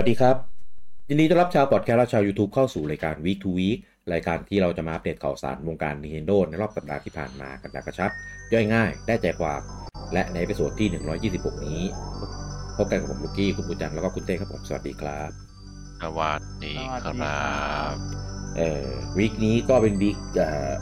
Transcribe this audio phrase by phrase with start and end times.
[0.00, 0.36] สวัสดีครับ
[1.08, 3.78] ยินดีต้อนรับชาวพอดแคสต์และชาว YouTube เข้าสู่รายการ Week to Week
[4.12, 8.10] รายการที่เราจะมาอัปเดตข่าวสารวงการ Nintendo ในรอบสัปดาห์ที่ผ่านมากันแบบกระชับ
[8.52, 9.60] ย่อยง่าย ได้ใจความ
[10.12, 10.88] และใน episode ที่
[11.54, 11.80] 126 นี้
[12.76, 15.30] พบกันกับผมลูกกี้ คุณปูจัง แล้วก็คุณเต้ครับผม สวัสดีครับ
[16.02, 16.74] สวัสดี
[17.22, 17.42] ครั
[17.92, 17.94] บ
[18.56, 20.72] เอ่อ week นี้ก็เป็น week เอ่อ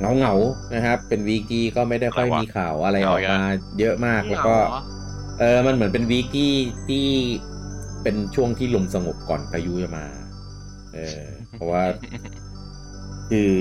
[0.00, 3.42] เหงาเหงาๆนะครับ เป็น week ที่ก็ไม่ได้ค่อยมีข่าวอะไรออกมา
[3.78, 4.56] เยอะมาก แล้วก็
[5.38, 6.52] เออ มันเหมือนเป็นวีคที่
[6.88, 7.06] ที่
[8.06, 10.06] เป็นช่วงที่ลมสงบก่อนพายุจะมา
[10.94, 11.82] เออ เพราะว่า
[13.30, 13.52] คือ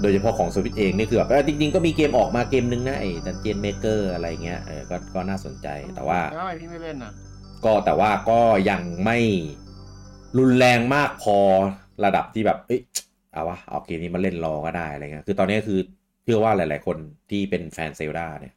[0.00, 7.12] โดยเฉพาะของสวิตเองนี่คือแบบเออจริงๆ ก็มีเกมออกมาเกมนึงนะไอ้ดันเจียนเมเกอร์อะไรเงี้ยเออก็ก็น่าสนใจแต่ว่าแล้วทำไมพี่ไม่เล่นอะ
[7.64, 9.18] ก็แต่ว่าก็ยังไม่
[10.38, 11.36] รุนแรงมากพอ
[12.04, 12.80] ระดับที่แบบ เอ้ย
[13.32, 15.78] เอาวะเอาเกมนี้มาเล่นรอก็ได้อะไรเงี้ยคือตอนนี้คือ
[16.22, 16.96] เชื่อว่าหลาย ๆ คน
[17.30, 18.54] ที่เป็นแฟนเซลดาเนี่ย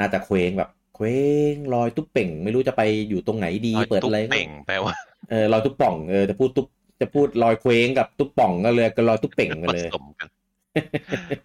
[0.00, 1.18] น่าจะเคว้งแบบ เคว้
[1.52, 4.94] งลอยตุ๊บเป่ง ไม่รู้จะไปอยู่ตรงไหนดีลอยเปิดตุ๊อะไรเป่งแปลว่า
[5.30, 6.66] เออลอยตุ๊บป่องเออจะพูดตุ๊บ
[7.00, 10.28] จะพูดลอยเคว้งกับตุ๊บป่องก็เลยก็ลอยตุ๊บเป่งไปผเลยสมกัน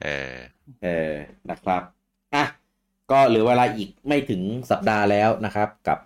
[0.03, 0.33] เออ
[0.83, 1.14] เออ
[1.50, 1.81] นะครับ
[2.36, 2.45] อะ
[3.11, 4.41] ก็เหลือเวลาอีกไม่ถึง
[4.72, 6.00] สัปดาห์แล้วนะครับกับ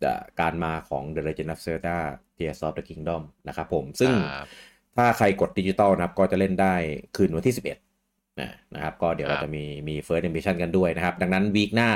[0.00, 1.96] เอ่อการมาของ The Legend of Zelda
[2.36, 4.48] Tears of the Kingdom นะครับผมซึ่งครับ
[4.96, 6.74] ถ้าใครกดดิจิตอลนะครับ ก็จะเล่นได้
[7.16, 11.90] คืนวันที่ 11 นะนะครับ ก็เดี๋ยวครัเราบจะมีมี First Impression กันด้วยนะครับ ดังนั้น week หน้า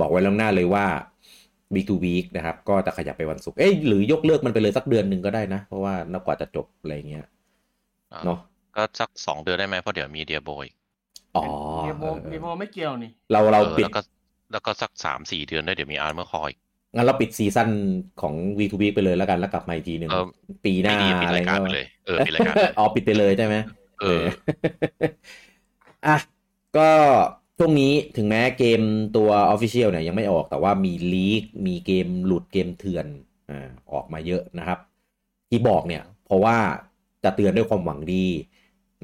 [0.00, 0.84] บอกไว้ล่วงหน้าเลยว่า
[1.74, 7.24] week to week นะครับ ก็จะขยับไปวันศุกร์เอ้ยหรือยกเลิกมันไปเลยสักเดือนหนึ่งก็ได้นะ เพราะว่านับกว่าจะจบอะไรเงี้ย
[8.12, 8.38] อ่าเนาะ
[8.76, 10.66] ก็สักสองเดือนได้ไหมเพราะเดี๋ยวมี Diablo
[11.36, 11.44] อ๋อ
[11.84, 14.00] demo เออ demo ไม่เกี่ยวนี่ เราเราปิดแล้วก็
[14.52, 16.50] แล้วก็สักสามสี่เดือนได้เดี๋ยวมี Armored Core
[16.94, 17.68] งั้นเราปิด season
[18.22, 20.24] ของ V2B ไปเลยแล้วกันแล้วกลับมาอีกทีหนึ่งเออ
[20.64, 23.56] ปีหไม่น้าดีปิดอะไรรายการก็ไปเลยเออปิดรายการไปเลยอ๋อปิดไปเลยใช่ไหม
[24.02, 24.22] เออ
[26.06, 26.16] อะ
[26.76, 26.88] ก็
[27.62, 28.80] ช่วงนี้ถึงแม้เกม
[29.16, 33.06] ตัว Official เนี่ยยังไม่ออกแต่ว่ามีลีกมีเกมหลุดเกมเถื่อน
[33.50, 34.78] อ่าออกมาเยอะนะครับ
[35.50, 36.56] ที่บอกเนี่ย เพราะว่า
[37.24, 38.26] จะเตือนด้วยความหวังดี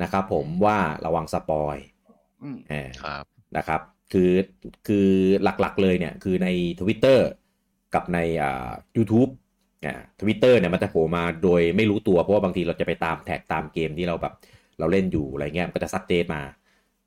[0.02, 1.76] นะครับผมว่าระวังสปอย
[2.42, 3.24] อืมเออครับ
[3.56, 3.80] นะครับ
[4.12, 4.32] คือ
[4.86, 5.08] คือ
[5.42, 6.48] หลักๆเลยเนี่ย คือใน
[6.80, 7.20] Twitter
[7.94, 9.30] กับในอ่า YouTube
[9.84, 14.34] อ่าทวิตเตอร์เนี่ยมันจะโผล่มาโดยไม่รู้ตัวเพราะว่าบางทีเราจะไปตามแท็กตามเกมที่เราแบบ
[14.78, 16.42] เราเล่นอยู่อะไรเงี้ยมันก็จะ suggest มา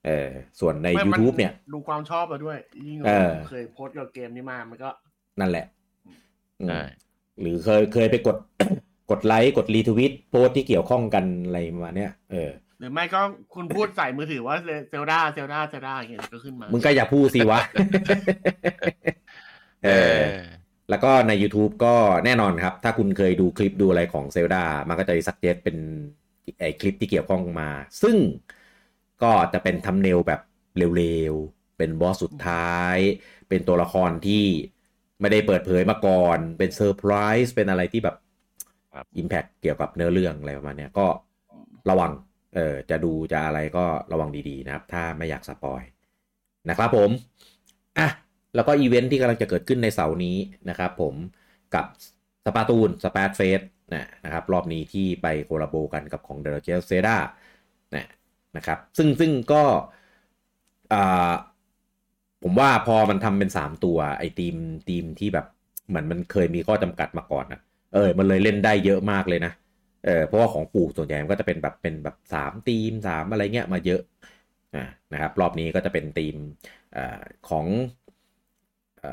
[0.05, 0.29] เออ
[0.59, 4.89] ส่วนในไม่มั YouTube เนี่ย ดูความชอบเราด้วยยิ่งเอเราอเคยโพสต์กับเกมนี้มามันก็
[5.39, 5.65] นั่นแหละ
[6.61, 6.81] อืมใช่
[7.39, 8.37] หรือเคยเคยไปกด
[9.11, 12.49] กดไลค์กด retweet โพสต์ที่เกี่ยวข้องกันอะไรประมาณเนี้ยเออ
[12.79, 13.21] หรือไม่ก็
[13.53, 14.55] คุณพูดใส่มือถือว่า
[14.89, 17.61] เซลดาเซลดาเซลดาอย่างเงี้ยก็ขึ้นมา มึงก็อย่าพูดสิวะ
[19.85, 20.21] เอเอออ
[20.89, 21.95] แล้วก็ใน YouTube ก็
[22.25, 25.77] แน่นอนครับ ถ้าคุณเคยดูคลิปดูอะไรของเซลดามันก็จะ suggest เป็น
[26.59, 27.69] ไอคลิปที่เกี่ยวข้องมา
[28.03, 28.15] ซึ่ง
[29.23, 30.41] ก็จะเป็น thumbnail แบบ
[30.97, 32.97] เร็วๆ เป็นบอสสุดท้าย
[33.49, 34.45] เป็นตัวละครที่
[35.21, 37.11] ไม่ได้เปิดเผยมาก่อน เป็นเซอร์ไพร
[37.43, 38.15] ส์เป็นอะไรที่แบบ
[38.93, 41.07] ครับอิมแพ t เกี่ยวกับเนื้อเรื่องอะไรประมาณเนี้ยก็
[41.89, 42.11] ระวัง
[42.55, 45.81] เออจะดูจะอะไรก็ระวังดีๆนะครับ ถ้าไม่อยาก spoil
[46.69, 47.09] นะครับผม
[47.99, 48.07] อะ
[48.55, 50.37] แล้วก็อีเวนท์ที่กำลังจะเกิดขึ้นในเสาร์นี้
[50.69, 51.15] นะครับผม
[51.75, 51.85] กับ
[52.45, 53.61] Splatoon Splatfest
[53.93, 57.17] นะนะครับ รอบนี้ที่ไป collabo กันกับของ The Legend of Zelda
[57.95, 58.07] นะ
[58.57, 59.63] นะครับ ซึ่งซึ่งก็
[62.43, 64.55] ผมว่าพอมันทำเป็น 3 ตัวไอ้ทีม
[64.89, 65.45] ทีมที่แบบ
[65.87, 67.59] เหมือนมันเคยมีข้อจำกัดมาก่อนนะ
[67.93, 69.53] เออมันเลยเล่นได้เยอะมากเลยนะ
[70.05, 74.01] เออเพราะว่าของปู่ส่วนใหญ่มันก็จะเป็นแบบเป็นแบบสามทีมสามอะไรเงี้ยมาเยอะ
[74.75, 76.35] อ่านะครับรอบนี้ก็จะเป็นทีม
[76.97, 76.99] อ
[77.49, 77.65] ของ
[79.03, 79.05] อ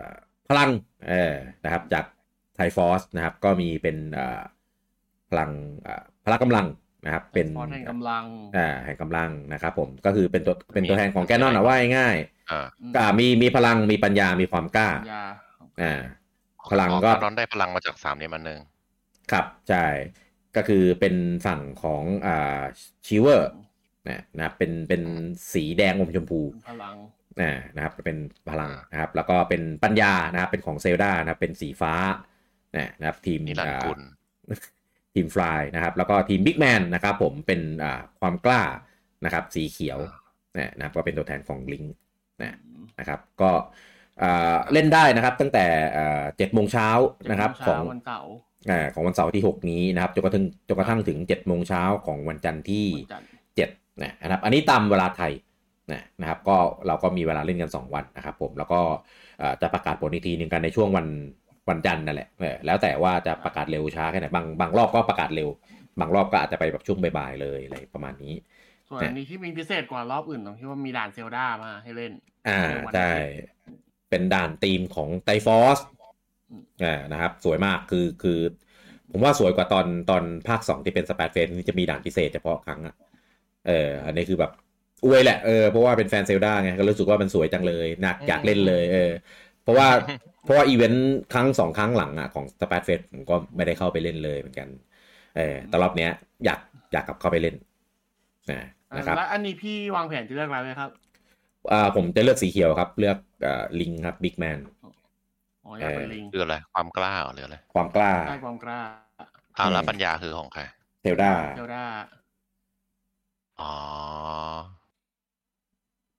[0.48, 0.70] พลัง
[1.08, 2.04] เออนะครับจาก
[2.54, 3.96] ไทฟอสนะครับก็มีเป็น
[5.30, 5.50] พลัง
[6.24, 6.66] พละกำลัง
[7.06, 8.24] นะครับ เป็นฟอนต์แห่งกำลัง
[8.56, 12.16] อ่าแห่งกำลังนะครับผมก็คือเป็นตัวเป็นตัวแทนของมีแกนนอนอะว่าง่าย
[12.50, 15.24] อ่าอืมๆก็มีมีพลังมีปัญญามีความกล้ายา
[15.82, 16.00] อ่า
[16.70, 18.60] พลังก็ร้อนได้พลังมาจากสามนี้มันหนึ่ง
[19.32, 19.86] ครับใช่
[20.56, 21.14] ก็คือเป็น
[21.46, 22.60] ฝั่งของอ่า
[23.06, 23.50] ชิเวอร์
[24.08, 25.02] นะนะครับเป็นเป็น
[25.52, 26.40] สีแดงอมชมพู
[26.70, 26.94] พลัง
[27.40, 28.18] นะนะครับเป็น
[28.50, 31.94] พลังนะครับ แล้วก็เป็นปัญญานะครับเป็นของเซลดานะครับเป็นสีฟ้า
[32.76, 34.00] นะนะครับทีมนิรันดร์กุล
[34.50, 34.58] อ่า
[35.16, 38.62] ทีมฟลายนะครับแล้วก็ทีมบิ๊กแมนนะครับผมเป็นอ่าความกล้า
[39.24, 39.98] นะครับสีเขียว
[40.56, 41.84] นะนะครับก็เป็นตัวแทนของลิง
[42.42, 42.56] นะ
[42.98, 43.50] นะครับก็
[44.22, 45.66] อ่าเล่นได้นะครับตั้งแต่
[46.36, 46.88] เจ็ดโมงเช้า
[47.30, 48.32] นะครับขขอองงวันเสาร์
[48.70, 53.30] อ่าของวันเสาร์ที่ 6 นี้นะครับจนกระทั่งจนกระทั่งถึง7โมงเช้าของวันจันทร์ที่วันจันทร์
[53.70, 55.32] 7นะนะครับอันนี้ตามเวลาไทย
[55.92, 58.80] นะนะครับก็เราก็มีเวลาเล่นกัน 2 วันนะครับผมแล้วก็
[59.38, 61.06] เอ่อจะประกาศผลอีกทีหนึ่งกันในช่วงวัน
[61.68, 65.48] วันจันทร์นั่นแหละเออแล้วแต่ว่าจะประกาศเร็วช้าแค่ไหนบางบางรอบก็ประกาศเร็ว
[66.00, 68.34] บางรอบก็อาจจะไปแบบช่วงบ่ายๆเลยอะไรประมาณนี้
[68.88, 72.12] ส่วนอันนี้ที่มีพิเศษกว่ารอบอื่นตรงที่ว่ามีด่านเซลดามาให้เล่น
[72.48, 73.50] อ่าในวันใช่อาทิตย์
[74.10, 75.78] เป็นด่านธีมของ Triforce
[76.84, 78.38] อ่านะครับ สวยมากคือคือ
[79.10, 82.94] ผมว่าสวยกว่าตอนตอนภาคสองที่เป็น Splatfest นี่จะมีด่านพิเศษเฉพาะครั้งอะ
[83.66, 84.52] เอออันนี้คือแบบ
[85.04, 89.12] อวยแหละเออเพราะว่าเป็นแฟนเซลดาไงก็รู้สึกว่ามันสวยจังเลยหนักอยากเล่นเลยเออ
[89.66, 89.88] เพราะว่า
[90.44, 94.68] เพราะว่าอีเวนต์ครั้งสองครั้งหลังอะของ Splatfest ผมก็ไม่ได้เข้าไปเล่นเลยเหมือนกัน
[95.36, 96.10] เออแต่รอบเนี้ย
[96.44, 96.60] อยาก
[96.92, 97.56] อยากกลับเข้าไปเล่น
[98.50, 98.60] นะ
[98.98, 100.90] นะครับแล้วอันนี้พี่วางแผนจะเลือกอะไรไหมครับ
[101.72, 104.58] อ่าผมจะเลือกสีเขียวครับ เลือกอ่าลิงครับ Big Man
[105.64, 108.80] อ๋ออยากเป็นลิงคืออะไร ความกล้าเหรอหรืออะไรความกล้าได้ความกล้า
[109.58, 110.62] อ้าวแล้วอืมปัญญาคือของใคร
[111.00, 111.84] เซลดาเซลดา
[113.60, 113.72] อ๋อ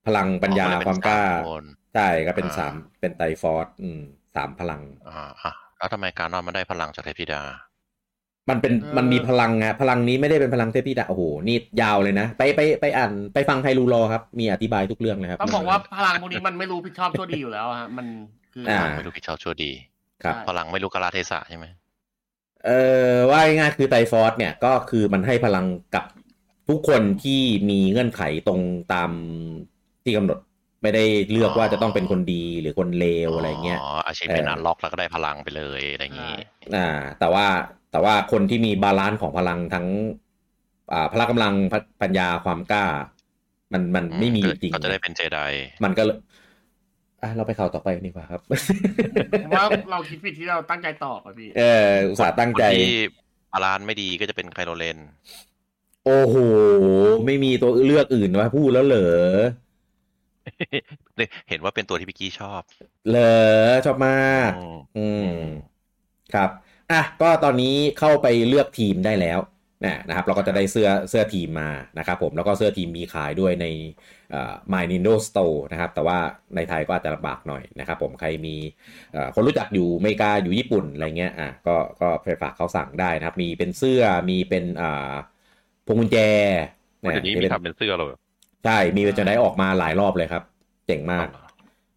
[0.06, 1.62] พลังปัญญาอ๋อก็เลยคเป็นความกล้าสามคน
[1.94, 4.00] ใช่ก็เป็นอ่าสามเป็น Triforce อืม
[4.36, 7.42] สามพลังอ่าอะแล้วทำไมการนอนมันได้พลังจากเทพิดา
[8.50, 18.06] มันเป็นมันมีพลังไงพลังนี้ไม่ได้เป็นพลังเทพธิดาโอ้โหนี่ยาวเลยนะ ไปไปไปอ่านไปฟังไทรูรอครับ มีอธิบายทุกเรื่องเลยครับต้องบอกว่าพลังพวกนี้มันไม่รู้ผิดชอบชั่วดีอยู่แล้วอะฮะมัน
[18.52, 19.70] คือออ่าไม่รู้ผิดชอบชั่วดี
[20.24, 21.66] ครับใช่พลังไม่รู้กาลเทศะใช่ไหม
[22.66, 22.70] เอ
[23.12, 26.04] อว่าง่ายๆคือไตรฟอร์สเนี่ยก็คือมันให้พลังกับ
[26.68, 27.40] ทุกคนที่
[27.70, 28.60] มีเงื่อนไขตรง
[28.92, 29.10] ตาม
[30.04, 30.38] ที่กำหนด
[30.82, 36.36] ไม่ได้เลือกว่าจะต้องเป็นคนดีหรือคนเลวอะไรเงี้ยอ๋ออาชีพเป็นเอออันล็อกแล้วก็ได้พลังไปเลยอะไรอย่างนี้
[36.76, 36.88] อ่า
[37.20, 37.46] แต่ว่า
[37.92, 39.86] แต่ว่าคนที่มี balance ของพลังทั้ง
[40.92, 42.84] อ่าพละกำลังปัญญาความกล้า
[43.72, 45.40] มันมันไม่มีอือจริงก็จะได้เป็นเจได
[45.84, 46.18] มันก็เลย
[47.22, 48.40] อะเราไปข่าวต่อไปดีกว่าครับ
[49.42, 52.92] ผมว่าเราคิดผิดที่เราตั้งใจตอบอะพี่เอออุตส่าห์ตั้งใจคนที่
[53.52, 54.98] balance ไม่ดีก็จะเป็น Kylo Ren
[56.04, 56.36] โอ้โห
[57.26, 59.08] ไม่มีตัวเลือกอื่นวะพูดแล้วเหรอ
[61.48, 62.62] เห็นว่าเป็นตัวที่พิกกี้ชอบ
[63.06, 63.20] เหรอ
[63.84, 64.12] ชอบมา
[64.48, 64.98] กอืมอื
[65.32, 65.34] ม
[66.34, 66.50] ครับ
[66.92, 69.38] อะ ก็ตอนนี้เข้าไปเลือกทีมได้แล้ว
[69.84, 73.66] นะนะครับ เราก็จะได้เสื้อเสื้อทีมมานะครับผม แล้วก็เสื้อทีมมีขายด้วยใน
[74.30, 76.18] เอ่อ My Nintendo Store นะครับ แต่ว่า
[76.56, 78.56] ในไทยก็อาจจะลำบากหน่อยนะครับผม ใครมี
[79.12, 85.14] เอ่อคนรู้จักอยู่อเมริกา อยู่ญี่ปุ่นอะไรเงี้ย อะ ก็ ก็ไปฝากเขาสั่งได้นะครับ มีเป็นเสื้อ มีเป็นอ่า
[85.86, 86.16] พวงกุญแจ
[87.00, 88.14] เดี๋ยวนี้มีมีเป็นทำเป็นเสื้อเลย
[88.64, 90.42] ใช่ มีเป็นจะได้ออกมาหลายรอบเลยครับ
[90.86, 91.26] เจ๋งมาก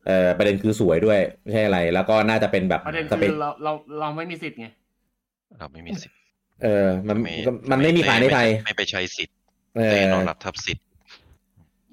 [0.07, 4.67] เออประเด็นคือสวยด้วย ไม่ใช่อะไร แล้วก็น่าจะเป็นแบบประเด็นสเปคืคอเราเราเราไม่มีสิทธิ์ไง
[5.59, 6.17] เราไม่มีสิทธิ์
[6.63, 7.17] เออ มัน
[7.71, 9.35] มันไม่มีขายในไทย ไม่ไปใช้สิทธิ์
[9.77, 10.83] เอเต้อนอนรับทับสิทธิ์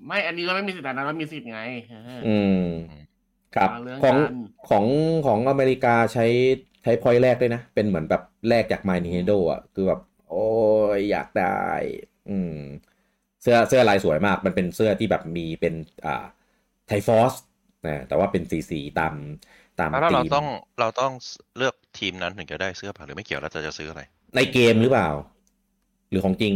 [0.06, 1.61] ไม่อันนี้เราไม่มีสิทธิ์แต่นั้นเรามีสิทธิ์ไง
[1.91, 2.62] เอออืม
[3.56, 4.37] ครับมาเรื่องของกัน
[4.69, 4.85] ของ
[5.26, 6.26] ของอเมริกาใช้
[6.82, 10.49] ใช้พอยต์แรกด้วยนะ เป็นเหมือนแบบแรกจาก My Nintendo อะ คือแบบ โอ้
[10.97, 11.59] ยอยากได้
[12.31, 12.59] อืม
[13.43, 15.75] เสื้อเสื้อลายสวยมาก มันเป็นเสื้อที่แบบมีเป็น
[16.06, 16.25] อ่า
[16.87, 17.35] ไทฟอส
[17.87, 19.14] นะแต่ว่าเป็นสีสีตาม
[19.81, 20.46] ตามแล้วเราธีมต้อง
[20.81, 21.12] เราต้อง
[21.56, 24.02] เลือกทีมนั้นถึงจะได้เสื้อผ้าหรือไม่เกี่ยวแล้วจะจะซื้ออะไร
[24.37, 25.08] ในเกมหรือเปล่า
[26.11, 26.55] หรือของจริง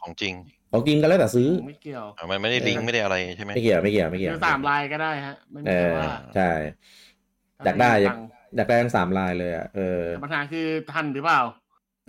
[0.00, 0.34] ของจริง
[0.72, 6.50] ของจริงก็แล้วแต่ซื้อไม่เกี่ยวอะมันไม่ได้ลิงก์ไม่ได้อะไรใช่ไหมไม่เกี่ยวไม่เกี่ยวไม่เกี่ยวคือสามลายก็ได้ฮะไม่มีเอแต่อว่าใช่
[7.64, 8.16] อยากได้อยาก
[8.56, 11.40] อยากได้ทั้งสามลายเลยอะเออแต่ปัญหาคือทันหรือเปล่า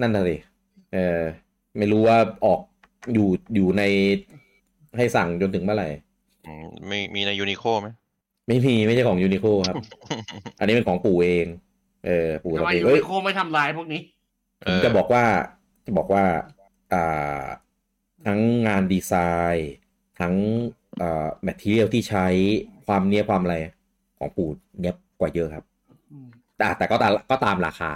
[0.02, 0.36] นั่นน่ะสิ
[0.94, 1.22] เออ
[1.78, 2.60] ไม่รู้ว่าออก
[3.14, 3.84] อยู่อยู่ใน
[4.98, 5.90] ให้สั่งจนถึงเมื่อไหร่
[6.48, 7.88] อืมมีมีในยูนิโคไหม
[8.48, 9.76] ไม่มีไม่ใช่ของยูนิโคครับ
[10.60, 11.48] อันนี้เป็นของปู่เอง
[12.06, 14.02] เออ ปู่ทำทำไมเองยูเอ้ยนิโคไม่ทำลายพวกนี้
[14.66, 15.24] ผมจะบอกว่า
[15.86, 16.24] จะบอกว่า
[16.94, 17.44] อ่า
[18.28, 19.14] ทั้งงานดีไซ
[19.54, 19.72] น์
[20.20, 20.34] ทั้ง
[21.02, 22.28] อ่า material ที่ใช้
[22.88, 23.56] ความเนี้ยบความอะไร
[24.18, 24.50] ของปู่
[24.82, 25.66] เนี้ยบกว่าเยอะครับ
[26.12, 27.92] อืมแต่แต่ก็ตามก็ตามราคา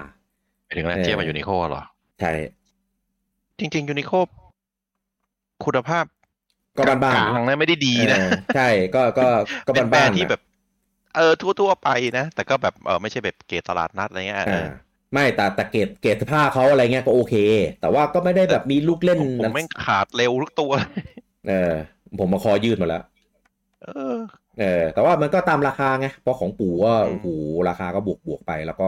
[0.66, 1.84] ไปถึงแล้วเออเทียบกับ Uniqlo เหรอ
[2.20, 2.32] ใช่
[3.60, 4.12] จริงๆ Uniqlo
[5.66, 6.06] คุณภาพ
[6.78, 8.20] ก็บ้านบ้านกลางๆนะไม่ได้ดีนะ
[8.54, 9.28] ใช่ก็ก็
[9.68, 10.42] ก็เป็นบ้านแบรนด์ที่แบบ
[11.16, 14.68] เออทั่วๆไปนะ แต่ก็แบบเออไม่ใช่แบบเกรดตลาดนัดอะไรเงี้ยเออ่าอ
[15.14, 17.34] ไม่แต่แต่เกรดเกรดผ้าเขาอะไรเงี้ยก็โอเค
[17.80, 20.72] แต่ว่าก็ไม่ได้แบบมีลูกเล่นผมแม่งขาดเร็วทุกตัว
[21.46, 21.54] เออ
[22.20, 23.02] ผมมาคอยืดหมาแล้ว
[23.80, 24.18] เออ
[24.56, 27.28] เออ แต่ว่ามันก็ตามราคาไงเพราะของปู่ก็อืมโอ้โห
[27.68, 28.86] ราคาก็บวกบวกไปแล้วก็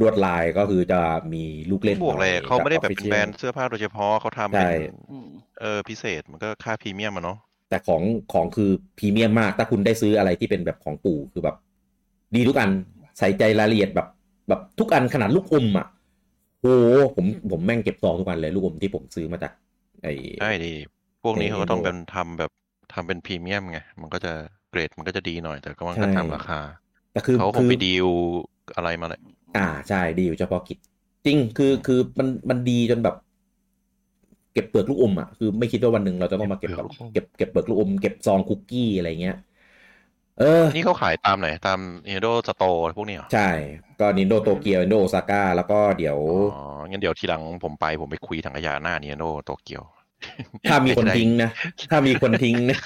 [0.00, 1.00] ลวดลายก็คือจะ
[1.32, 4.70] มีลูกเล่นบวกเลยหน่อเขาไม่ได้แบบเป็น official แบรนด์เสื้อผ้าโดยเฉพาะเขาทำใช่เป็น
[5.10, 5.28] อืม
[5.60, 7.38] เออพิเศษมันก็ค่าพรีเมียมอะเนาะ
[7.68, 8.02] แต่ของ
[8.32, 11.56] ของคือพรีเมียมมาก ถ้าคุณได้ซื้ออะไรที่เป็นแบบของปู่คือแบบ
[12.34, 12.70] ดีทุกอัน
[13.18, 14.06] ใส่ใจรายละเอียดแบบ
[14.48, 15.86] แบบทุกอันขนาดลูกอมอะ
[16.60, 16.86] โอ้โห
[17.16, 19.52] ผมผมแม่งเก็บซองทุกอันเลยลูกอมที่ผมซื้อมาจาก
[20.02, 20.72] ไอ้ใช่ดี
[21.22, 22.50] พวกนี้เออเขาก็ต้องเป็นทำแบบ
[22.92, 24.32] ทำเป็นพรีเมียมไงมันก็จะ
[24.70, 26.60] เกรดมันก็จะดีหน่อยแต่ก็มันก็ใช่ตามราคา
[27.10, 28.06] แต่คือเขาคคืงอไปดีล
[28.76, 29.20] อะไรมาเลย
[29.56, 30.78] อ่าใช่ดีอยู่เฉพาะกิจ
[31.26, 33.16] จริงคือคือมันมันดีจนแบบ
[34.52, 39.36] เก็บเปลือกลูกอมอะคือไม่คิดว่าวันหนึ่งเราจะต้องมาเก็บแบบเก็บเก็บเปลือกลูกอมเก็บซองคุกกี้อะไรเงี้ย
[40.38, 43.50] เออ นี่เขาขายตามไหน ตาม Nintendo Store พวกนี้เหรอใช่
[44.00, 46.18] ก็นินโดโตเกียวนินโดโอซาก้าแล้วก็เดี๋ยว
[46.54, 49.82] อ๋องั้นเดี๋ยวทีหลังผมไปผมไปคุยถังขยะหน้า Nintendo โตเกียว
[50.68, 51.50] ถ้ามีคนทิ้งนะ
[51.90, 52.78] ถ้ามีคนทิ้งนะ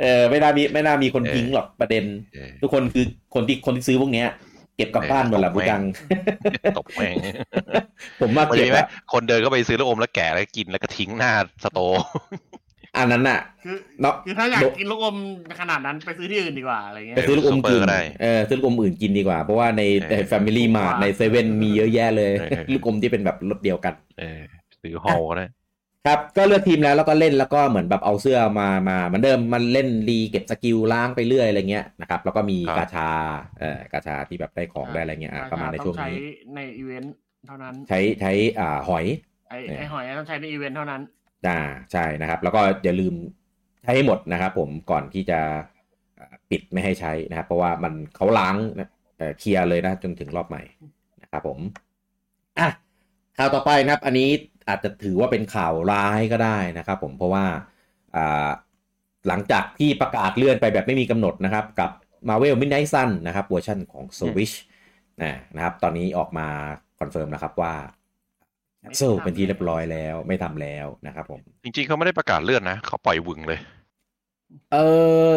[0.00, 2.04] เออไม่น่ามีไม่น่ามีคนทิ้งหรอกประเด็น
[2.34, 3.04] เออทุกคนคือ
[3.34, 4.28] คนที่คนที่ซื้อพวกเนี้ย
[4.76, 5.82] เก็บกลับบ้านหมดละตบบูแม่งจัง
[6.78, 7.16] ตบแม่ง
[8.20, 11.32] ผมมามันเก็จะบมีไหมอะคนเดินก็ไปซื้อลูกอมแล้วแกะแล้วกินแล้วก็ทิ้งหน้า
[11.64, 12.02] สโตร์
[12.96, 15.16] อันนั้นน่ะ คือเนาะคือถ้าอยากกินลูกอม
[15.60, 24.42] ขนาดนั้นไปซื้อที่อื่นดีกว่าอะไรเงี้ยไปซื้อลูกอมซูเปอร์กินก็ได้เออซื้อลูกอมอื่นกินดีกว่า เพราะว่าในเออแฟมิลี่มาถูกกว่าในเซเว่นมีเยอะแยะเลยเออลูกอมที่เป็นแบบรสเดียวกัน เออ
[24.82, 25.46] ซื้อ Halls ก็ได้
[26.06, 33.08] ครับ ก็เลือกทีมแล้วแล้วก็เล่นแล้วก็เหมือนแบบเอาเสื้อมามาเหมือนเดิมมันเล่นรีเก็บ skill ล้างไปเรื่อยอะไรเงี้ยนะครับแล้วก็มีครับกาชา
[33.58, 37.14] เอ่อกาชาที่แบบได้ของได้อะไรเงี้ยอะก็มาในช่วงต้องใช้นี้ในอีเวนต์
[37.46, 39.04] เท่านั้นใช้ใช้อ่าหอย
[39.50, 41.00] ไอ้เออไอ้หอยต้องใช้ในอีเวนต์เท่านั้น
[41.46, 41.60] อ่า
[41.92, 43.14] ใช่นะครับ แล้วก็อย่าลืม
[43.82, 45.40] ใช้ให้หมดนะครับผมก่อนที่จะ
[46.18, 50.62] อ่าปิดไม่ให้ใช้นะครับ เพราะว่ามันเขาล้างนะเอ่อเคลียร์เลยนะจนถึงรอบใหม่
[51.22, 51.58] นะครับผม
[52.58, 52.68] อะ
[53.38, 54.28] ข่าวต่อไปนะครับ อันนี้
[54.68, 57.44] อาจจะถือว่าเป็นข่าวร้ายก็ได้นะครับ ผมเพราะว่า
[58.16, 58.48] อ่า
[59.28, 61.90] หลังจากที่ประกาศเลื่อนไปแบบไม่มีกำหนดนะครับ กับ
[62.28, 64.54] Marvel Midnight Sun นะครับเวอร์ชันของ Switch
[65.22, 66.46] นะนะครับ ตอนนี้ออกมา
[67.00, 67.74] confirm แล้วครับว่า
[68.80, 73.58] ไม่ cancel ทำเป็นที่เรียบร้อยแล้วไม่ทำแล้วนะครับผมจริงๆเขาไม่ได้ประกาศเลื่อนนะเขาปล่อยวึงเลย
[74.72, 74.76] เอ
[75.28, 75.30] อ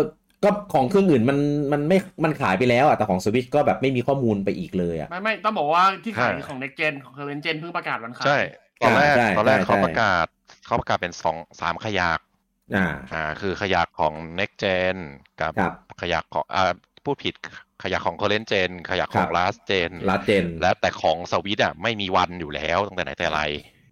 [0.44, 1.38] ก็ของเครื่องอื่นมัน
[1.72, 8.40] มันไม่มันขายไปแล้วอะแต่ของสวิชก็แบบไม่มีข้อมูลไปอีกเลยอะไม่ไม่ต้องบอกว่าที่ขายใช่ของ Next Gen ของ Current Gen เพิ่งประกาศวันขายใช่
[8.82, 10.26] ตอนแรกใช่ตอนแรกใช่เขาใช่ประกาศ
[10.66, 12.20] เขาประกาศเป็นสองสามขยัก
[12.76, 14.96] อ่าอ่าคือขยักของ next gen
[15.42, 16.72] กับครับขยักของอ่า
[17.04, 17.36] พูดผิด
[17.84, 23.42] ขยักของ current gen ขยักของครับ last gen last gen และแต่ของสวิตอะไม่มีวันอยู่แล้วตั้งแต่ไหนแต่ไร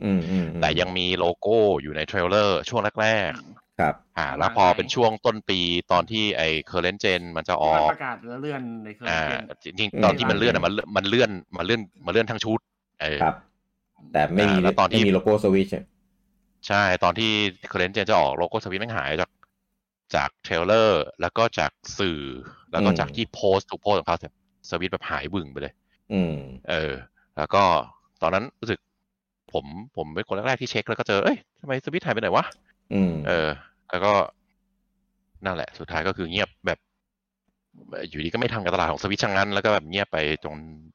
[0.04, 3.32] อืมอืมอืมแต่ยังมีโลโก้อยู่ใน trailer ช่วงแรก
[3.80, 5.60] ครับๆอ่า แล้วพอเป็นช่วงต้นปี
[5.92, 12.60] ตอนที่ไอ้ current gen มันจะอที่อมันกประกาศแล้วเลื่อนในอ่า Current Gen จริงๆตอนที่มันเลื่อนอะมันเลื่อนมันเลื่อนมันเลื่อนมันเลื่อนทั้งชุด
[13.02, 13.36] เออครับ
[14.14, 15.68] แต่ไม่มีอ่าแล้วตอนที่ไม่มีโลโก้สวิช
[16.68, 17.32] ใช่ ตอนที่
[17.72, 19.30] current gen จะออกโลโก้สวิตแม่งหายจาก
[20.16, 22.22] จากเทรลเลอร์แล้วก็จากสื่อ
[22.72, 24.18] แล้วก็จากที่โพสต์ทุกโพสต์ของเขา
[24.70, 25.74] สวิตแบบหายบึ่งไปเลย
[26.14, 26.36] อืม
[26.70, 26.92] เออ
[27.38, 27.64] แล้วก็
[28.22, 28.80] ตอนนั้นรู้สึก
[29.54, 29.66] ผม
[29.98, 32.46] ผมเป็นคนแรกๆที่เช็คแล้วก็เจอ เอ้ยทำไมสวิตหายไปไหนวะ
[32.94, 33.50] อืม เออ
[33.90, 34.14] แล้วก็
[35.46, 36.80] นั่นแหละ สุดท้ายก็คือเงียบแบบ
[38.10, 40.58] อยู่ดีก็ไม่ทำกับตลาดของสวิตชังนั้น แล้วก็แบบเงียบไปจน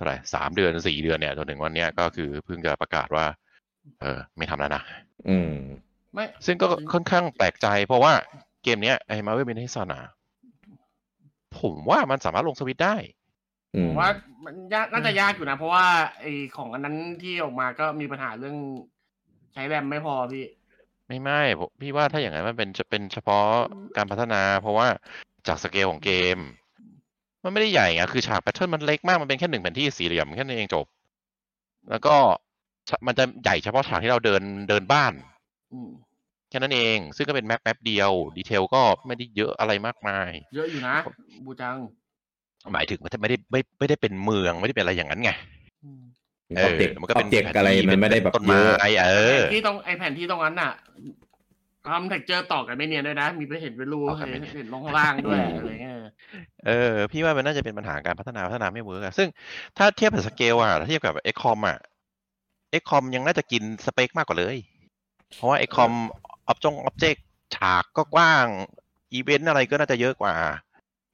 [0.00, 3.24] ท่าไหร่สามเดือนสี่เดือนเนี่ยจนถึงวันเนี้ยก็คือเพิ่งจะประกาศว่า
[4.00, 4.82] เออไม่ทำแล้วนะ
[5.28, 5.54] อืม
[6.14, 8.12] ไม่ซึ่งก็ค่อนข้างแปลกใจ เพราะว่า
[8.62, 10.00] เกมเนี้ยไอ้ Marvel's Midnight Suns
[11.60, 12.96] ผมว่ามันสามารถลงสวิตช์ได้
[13.76, 14.10] อืผมมว่า
[14.44, 15.86] มันยากน่าจะยากอยู่นะ เพราะว่า
[16.20, 16.26] ไอ
[16.56, 18.56] ของอันนั้นที่ออกมาก็มีปัญหาเรื่อง
[19.54, 20.44] ใช้แรมไม่พอพี่
[21.06, 23.46] ไม่ไม่ผมพี่ว่าถ้าอย่างนั้นมันเป็นจะเป็นเฉพาะ
[23.96, 24.88] การพัฒนา เพราะว่า
[25.48, 26.38] จากสเกลของเกม
[27.44, 30.86] มันไม่ได้ใหญ่ไงคือฉาก pattern มันเล็กมากมันเป็นแค่หนึ่งแผนที่สี่เหลี่ยมแค่นั้นเองจบ
[31.90, 32.16] แล้วก็
[32.88, 35.12] ฉากมันจะใหญ่เฉพาะฉากที่เราเดินเดินบ้าน
[35.72, 35.90] อืม
[36.50, 40.96] แค่นั้นเอง ซึ่งก็เป็น map map เดียว detail ก็ไม่ได้เยอะอะไรมากมาย เยอะอยู่นะ
[41.46, 41.76] บูจัง
[42.72, 45.30] หมายถึงมันไม่ได้ไม่ไม่ได้เป็นเมืองไม่ได้เป็นอะไรอย่างนั้นไง
[45.84, 46.02] อืม
[46.56, 50.72] เออ object มันก็เป็น object อะไรมันไม่ได้แบบต้นเยไม้อะเออแผนที่ตรงไอแผนที่ตรงนั้นน่ะ
[51.88, 55.96] ทำ texture ต่อกันไม่เนียนด้วยนะ มีไปเห็นเป็นรูต่อกันไม่เห็นเนียนเห็นลงข้างล่างด้วยอืมอะไรเงี้ย
[56.66, 59.28] เออ พี่ว่ามันน่าจะเป็นปัญหาการพัฒนาพัฒนาไม่ work อะซึ่ง
[59.78, 61.78] ถ้าเทียบกับสเกลอะถ้าเทียบกับ XCOM อะ
[62.80, 64.56] XCOM ยังน่าจะกินสเปคมากกว่าเลย
[65.36, 65.92] เพราะว่า XCOM
[66.46, 67.16] object อง object
[67.56, 68.46] ฉากก็กว้าง
[69.12, 70.34] อีเวนต์อะไรก็น่าจะเยอะกว่า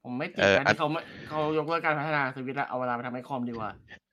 [0.05, 4.06] ผมไม่ติดเออนะอันที่เขาไม่เขายกเลิกการพัฒนาสวิตช์แล้วเอาเวลาไปทำให้คอมดีกว่าจบ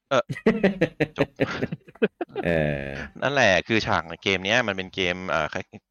[2.45, 2.49] เอ
[2.81, 2.85] อ
[3.21, 5.47] นั่นแหละคือฉากในเกมเนี้ยมันเป็นเกมเอ่อ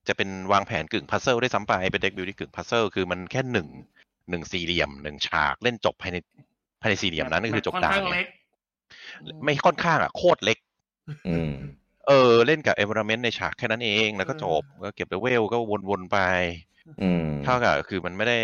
[0.08, 3.68] จะเป็นวางแผนกึ่ง puzzle ได้ซ้ำไปเป็น deck build ที่กึ่ง puzzle คือมันแค่หนึ่ง
[4.30, 6.16] หนึ่งสี่เหลี่ยมหนึ่งฉากเล่นจบภายใน
[6.80, 8.26] ภายในสี่เหลี่ยมนั้นก็คือจบค่อนด่าข้านงไงเล็ก
[9.44, 10.58] ไม่ค่อนข้างอะโคตรเล็ก
[11.28, 11.52] อืม
[12.08, 15.56] เออ เล่นกับ environment ในฉากแค่นั้นเองแล้วก็จบก็เก็บเลเวลก็
[15.88, 16.18] วนๆไป
[17.02, 18.38] อืมเท่ากับคือมันไม่ได้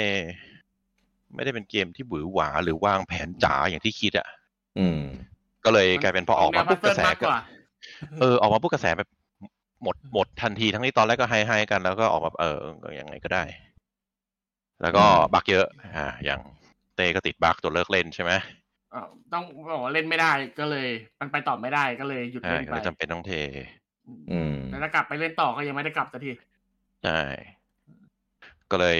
[1.34, 4.28] ไม่ได้เป็นเกมที่หวือหวาหรือวางแผนจ๋าอย่างที่คิดอะ
[4.78, 5.02] อืม
[5.64, 7.40] ก็เลยกลายเป็นพอออกมาปุ๊บกระแสมากก็กว่า
[8.20, 9.08] เออออกมาปุ๊บกระแสแบบ
[9.82, 13.42] หมดหมดทันทีทั้งที่ตอนแรกก็ไฮไฮกันแล้วก็ออกมาเออก็ยังไงก็ได้
[14.82, 16.40] แล้วก็อืมบักเยอะ อ่า อย่าง
[16.96, 18.32] เต้ก็ติดบักจนเลิกเล่นใช่ไหม
[18.94, 20.88] อ้าวต้องบอกว่าเล่นไม่ได้ก็เลย
[21.20, 23.32] มันไปต่อไม่ได้ก็เลยหยุดอ่าเล่นก็ไปเลยจำเป็นต้องเท
[24.30, 26.30] อืมแต่ถ้ากลับไปเล่นต่อก็ยังไม่ได้กลับสักที
[27.04, 27.20] ใช่
[28.70, 28.98] ก็เลย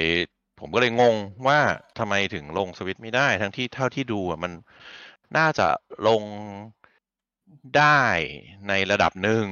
[0.59, 1.15] ผมก็เลยงง
[1.47, 1.59] ว่า
[1.99, 4.51] ทำไมถึงลงสวิตช์ไม่ได้ ทั้งที่เท่าที่ดูอะมัน
[5.37, 5.67] น่าจะ
[6.07, 6.23] ลง
[7.77, 8.01] ได้
[8.67, 9.43] ในระดับหนึ่ง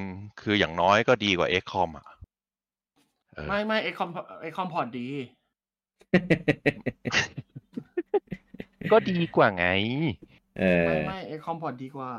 [0.42, 2.08] คืออย่างน้อยก็ดีกว่า XCOM อะ
[3.34, 4.10] เออไม่ไม่ XCOM
[4.42, 5.08] XCOM port ดี
[8.92, 9.68] ก็ดีกว่าไง
[10.60, 12.12] เออ ไม่ไม่ XCOM port ดีกว่า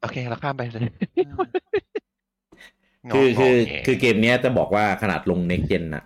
[0.00, 0.88] โอเค เราข้ามไปเลย
[3.12, 6.04] คืองคือแงคือเกมเนี้ยจะบอกว่าขนาดลง next gen น่ะ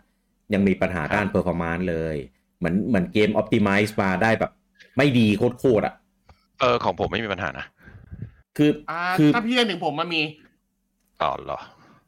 [0.55, 2.17] ยังมีปัญหาด้านครับ performance เลย
[2.59, 4.53] เหมือนเหมือนเกม optimize มาได้แบบ
[4.97, 5.95] ไม่ดีโคตรๆอะ
[6.61, 7.67] เออของผมไม่มีปัญหานะ
[8.57, 10.23] คืออ่าคือถ้าพี่เล่นถึงผมมันมี
[11.23, 11.59] อ๋อเหรอ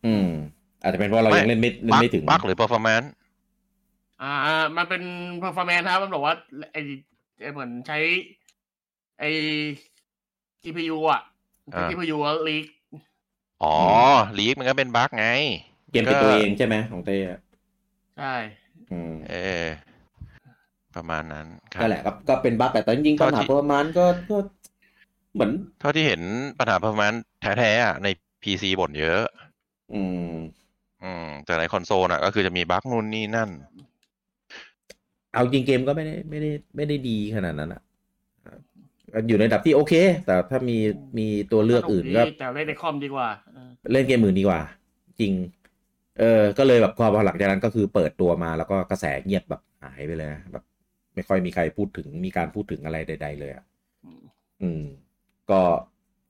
[0.07, 0.27] อืม
[0.83, 3.09] อาจจะเป็นเพราะเรายังเล่นไม่เล่นไม่ถึงบักหรือ performance
[4.23, 4.33] อ่า
[4.77, 5.03] มันเป็น
[5.43, 6.35] performance ครับ มันบอกว่า
[6.73, 6.77] ไอ
[7.41, 7.99] ไอเหมือนใช้
[9.19, 9.25] ไอ
[10.63, 11.21] GPU อะ
[11.75, 12.19] อ่า GPU
[12.49, 12.67] ลีก
[13.63, 13.75] อ๋อ
[14.39, 15.27] ลีกมันก็เป็นบั๊กไง
[15.91, 17.41] เกมติดตัวเองใช่ไหมของเต้อะ
[18.19, 18.35] ใช่
[18.93, 19.65] อืมเออ
[20.97, 24.37] ประมาณนั้นครับก็แหละก็ก็เป็นบั๊กแต่ตอนจริงๆปัญหาเท่าที่ประมาณก็ก็
[25.35, 26.23] เหมือน เท่าที่เห็น
[26.59, 28.09] ปัญหา performance แท้ๆอะใน
[28.43, 29.23] PC บ่นเยอะ
[29.95, 30.35] อืม
[31.03, 33.51] อืม แต่ในคอนโซลอะ ก็คือจะมีบั๊กนู่นนี่นั่น
[35.33, 37.83] เอาจริงเกมก็ไม่ได้ไม่ได้ไม่ได้ดีขนาดนั้นอะ
[39.15, 39.95] ก็อยู่ในระดับที่โอเค
[40.27, 40.79] แต่ถ้ามี
[41.19, 44.61] มีตัวเลือกอื่นก็สดีแต่เล่นในคอมดีกว่าเออเล่นเกมอื่นดีกว่า
[45.21, 45.33] จริง
[46.19, 50.65] เออ ก็เลยแบบพอหลังจากนั้นก็คือเปิดตัวมาแล้วก็กระแสเงียบแบบหายไปเลยนะแบบ
[51.15, 53.65] ไม่ค่อยมีใครพูดถึงมีการพูดถึงอะไรใด ๆ เลยอะ
[54.63, 54.83] อืม
[55.51, 55.61] ก็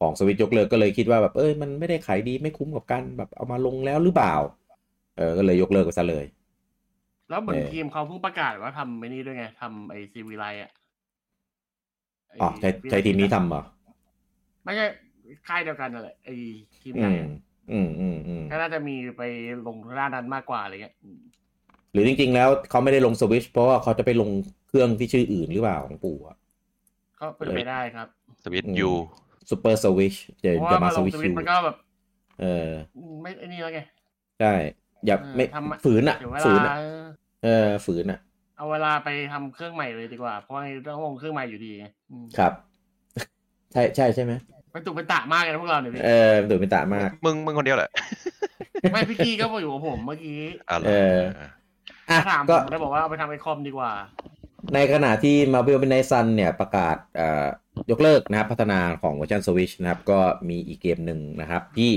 [0.00, 4.34] ของสวิตยกเลิกก็เลยคิดว่าแบบเอ้ยมันไม่ได้ขายดีไม่คุ้มกับการแบบเอามาลงแล้วหรือเปล่า
[5.16, 6.24] เออก็เลยยกเลิกไปซะเลย
[7.28, 10.70] แล้วเหมือนเออทีมเขาเพิ่งประกาศว่าทำไอ้นี่ด้วยไงทำไอซีวีไลอะ
[12.28, 13.62] ไอ๋อใช้ใช้ทีมนี้ทำเหรอ
[14.64, 14.86] ไม่ใช่
[15.46, 16.28] ค่ายเดียวกันนั่นแหละไอ
[16.80, 17.30] ทีมอืใหญ่มอะ
[17.70, 19.22] อืมอืมอืมก็น่าจะมีไป
[19.66, 21.20] ลงด้านนั้นมากกว่าอะไรเงี้ยอืม
[21.92, 24.30] หรือจริง ๆ แล้วเขาไม่ได้ลงสวิตชเพราะว่าเขาจะไปลง
[24.66, 26.36] เครื่องที่ชื่ออื่นหรือเปล่าของปู่อะ
[27.20, 28.08] ก็เป็นไปได้ครับ
[28.44, 28.90] สวิตอืมยู
[29.50, 31.76] ซูเปอร์สวิชเดี๋ยวเพราะจะว่ามามาสลงวิตสชวิตยูมันก็แบบ
[32.40, 32.72] เออ
[33.22, 33.80] ไม่ไอ้นี่แล้วไง
[34.38, 34.46] ใช่
[35.06, 36.72] อย่าเออไม่ทำฝืนอะเดี๋ยวเวฝืนลาอะ
[37.40, 37.48] เออ
[37.86, 38.18] ฝืนอะ
[38.56, 42.52] เอาเวลาไปทำเครื่องใหม่เลยดีกว่า เพราะว่าต้องลงเครื่องใหม่อยู่ดีไงอืมครับ
[43.72, 44.32] ใช่ใช่ใช่ไหม
[44.70, 46.08] เป็นตุเป็นตะมากเลยนะพวกเราเนี่ยพี่เออ
[46.48, 47.88] ตื่นเป็นตามาก มึงมึงคนเดียวแหละ
[48.90, 50.92] ไม่พี่กี้ก็มาอยู่กับผมเมื่อกี้อะเหรเออ
[52.10, 53.92] อะถามผก็มได้บอกว่าเอาไปทำไอคอมดีกว่า
[54.74, 57.46] ในขณะที่ Marvel m i d n i g h t Sun เนี่ยประกาศเอ่อ
[57.90, 61.92] ยกเลิกนะครับ พัฒนาของเวอร์ชัน Switch นะครับ ก็มีอีกเกมหนึ่งนะครับ ที่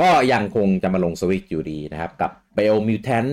[0.00, 3.30] ก็ยังคงจะมาลง Switch อยู่ดีนะครับ กับ Biomutant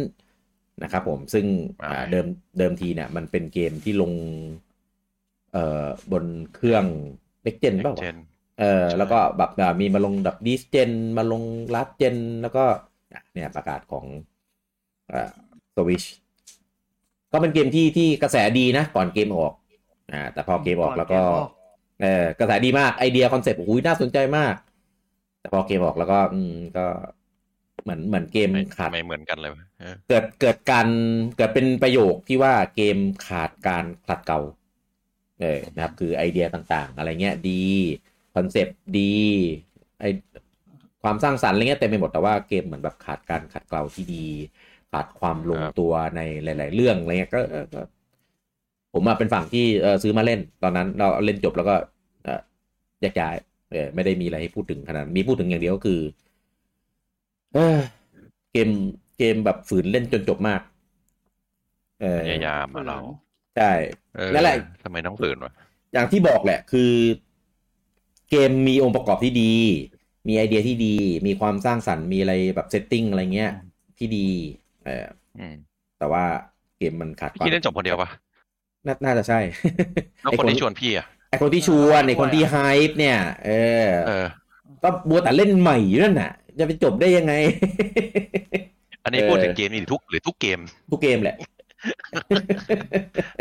[0.83, 1.45] นะครับผมซึ่ง
[1.83, 2.25] อ่าเดิม
[2.59, 4.11] เดิมทีเนี่ยมันเป็นเกมที่ลง
[5.53, 6.85] เอ่อบนเครื่อง
[7.45, 8.15] Next Gen เปล่าวะเจน
[8.59, 11.43] เออใช่ แล้วก็แบบอ่ามีมาลงแบบ this gen มาลง
[11.75, 12.63] last gen แล้วก็
[13.13, 14.05] อะเนี่ยประกาศของ
[15.13, 15.31] อ่า
[15.79, 16.03] สวิช
[17.31, 19.53] ก็เป็นเกมที่ที่กระแสดีนะ ก่อนเกมออก
[20.11, 21.49] อ่าแต่พอเกมออกแล้วก็ก่อนเกมออก
[22.01, 24.55] เออกระแสดีมากไอเดีย concept โอ้ยน่าสนใจมาก
[25.39, 26.85] แต่พอเกมออกแล้วก็ อืมก็
[27.83, 30.87] เหมือนเหมือนเกมไม่ขาดไม่เหมือนกันเลยวะเออเกิดเกิดการ
[31.37, 34.39] เกิดเป็นประโยคที่ว่าเกมขาดการขัดเกลา
[35.41, 37.63] เออนะครับ คือไอเดียต่างๆ อะไรเงี้ยดี
[38.35, 39.13] concept ดี
[39.99, 40.05] ไอ
[41.03, 44.27] ความสร้างสรรค์อะไรเงี้ยเต็มไปหมดแต่ว่าเกมเหมือนแบบขาดการขัดเกลาที่ดี
[44.91, 47.81] ขาดความลงตัวในหลาย ๆ เรื่องอะไรเงี้ยก็ก็ก็
[48.93, 51.75] ผมมาเป็นฝั่งที่เออซื้อมาเล่นตอนนั้นเราเล่นจบแล้วก็
[52.23, 52.41] เออ
[53.01, 53.35] แยกย้าย
[53.71, 56.01] เออไม่ได้มีอะไรให้พูดถึงขนาดนั้นมีพูดถึงอย่างเดียวก็คือ
[57.53, 57.77] เออ
[58.51, 58.69] เกม
[59.17, 60.61] เกมแบบฝืนเล่นจนจบมาก
[62.01, 62.99] เออพยายามมาเรา
[63.57, 63.71] ใช่
[64.15, 65.53] เออนั่นแหละทำไมต้องฝืนวะ
[65.93, 66.91] อย่างที่บอกแหละ คือ
[68.29, 69.53] เกมมีองค์ประกอบที่ดี
[70.27, 70.95] มีไอเดียที่ดี
[71.27, 73.51] มีความสร้างสรรค์มีอะไรแบบ setting อะไรเงี้ย
[73.97, 74.27] ที่ดี
[74.85, 75.05] เออ
[75.39, 75.55] อืม
[75.99, 76.23] แต่ว่า
[76.77, 78.09] เกมมันขาดพี่เล่นจบคนเดียวปะ
[78.87, 79.39] นาน่าจะใช่
[80.21, 83.51] แล้วไอ้คนที่ชวนพี่อะไอคนที่ชวนไอคนที่ hype เนี่ยเอ
[83.85, 84.27] อเออ
[84.83, 87.33] ก็มัวแต่เล่นใหม่อยู่นั่นน่ะ จะไปจบได้ยังไง
[89.03, 90.59] อันนี้เออพูดถึงเกมนี่หรือทุกหรือทุกเกม
[90.91, 91.37] ทุกเกมแหละ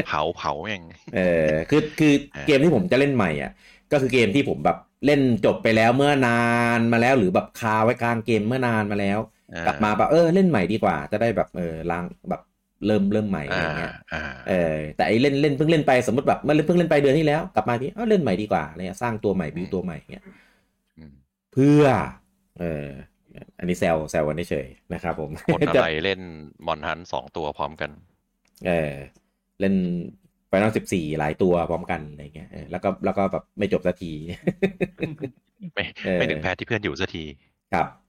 [0.06, 0.82] เผาเผาเอง
[1.14, 3.52] เออคือคือเออเกมที่ผมจะเล่นใหม่อะ
[3.92, 6.42] ก็คือเกมที่ผมแบบเล่นจบไปแล้วเมื่อนา
[6.78, 9.18] นมาแล้วหรือแบบคาไว้กลางเกมเมื่อนานมาแล้ว
[9.66, 12.42] กลับมาแบบเออเล่นใหม่ดีกว่า จะได้แบบเออล้างแบบ
[12.86, 20.24] เริ่มเริ่มใหม่อะไรอ่าเงี้ยอ่าเออแต่ไอเล่นเล่นเพิ่งเล่นไปสมมติแบบเมื่อเพิ่งเล่นไปเดือนที่แล้วกลับมาที่เออเล่นใหม่ดีกว่าอะไรเงี้ยสร้างตัวใหม่บิวตัวใหม่เงี้ย
[20.98, 21.12] อืม
[21.52, 21.84] เพื่อ
[22.60, 22.86] เออ
[23.58, 26.20] อันนี้แซวแซวกันเฉยๆนะครับผมคนอะไรเล่น
[26.66, 27.90] มอนฮันสองตัวพร้อมกัน
[28.66, 28.92] เออ
[29.60, 29.74] เล่น
[30.48, 34.12] ไฟนอลสิบสี่หลายตัวพร้อมกันอะไรเงี้ยเออแล้วก็แล้วก็แบบไม่จบสักที
[35.74, 37.24] ไม่เออไม่ถึงแพ้ที่เพื่อนอยู่สักที
[37.72, 38.07] ครับอะ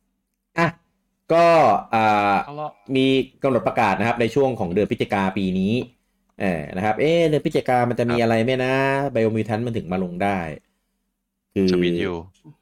[1.34, 1.46] ก็
[1.94, 3.06] อ่าเขาเลาะมี
[3.44, 5.74] กำหนดประกาศนะครับในช่วงของเดือนพฤศจิกาปีนี้
[6.42, 8.74] เออนะครับ เอ๊ะเดือนพฤศจิกามันจะมีครับอะไรไหมนะ
[9.12, 10.40] ไบโอมิวทันมันถึงมาลงได้
[11.54, 12.14] คือสวิตยู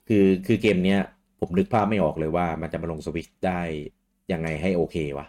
[0.07, 1.01] คือคือเกมเนี้ย
[1.39, 3.61] ผมนึกภาพไม่ออกเลยว่ามันจะมาลงสวิตช์ได้
[4.31, 5.27] ยังไงให้โอเควะ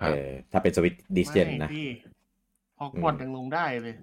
[0.00, 1.88] ครัเอบอถ้าเป็นสวิตดิสเจนไม่นะพี่
[2.80, 3.94] ฮอกวอตส์ยังลงได้เลย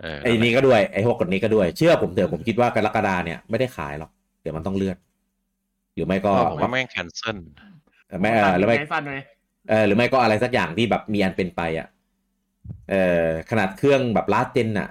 [0.00, 4.10] เออไอ้นี้ก็ด้วยไอ้พวกกดนี้ก็ด้วย เชื่อผมเถอะผมคิดว่ากรกฎาเนี่ยไม่ได้ขายหรอก
[4.42, 4.96] เดี๋ยวมันต้องเลื่อน
[5.94, 7.38] หรือไม่ก็เออผมว่าแม่งแคนเซิล
[8.20, 9.20] ไม่เออหรือไม่ใช้ฟันเลย
[9.70, 11.88] เออหรือไม่ก็อะไรสักอย่างที่แบบมีอันเป็นไปอะ
[12.90, 14.88] เออขนาดเครื่องแบบลาสเจนอะ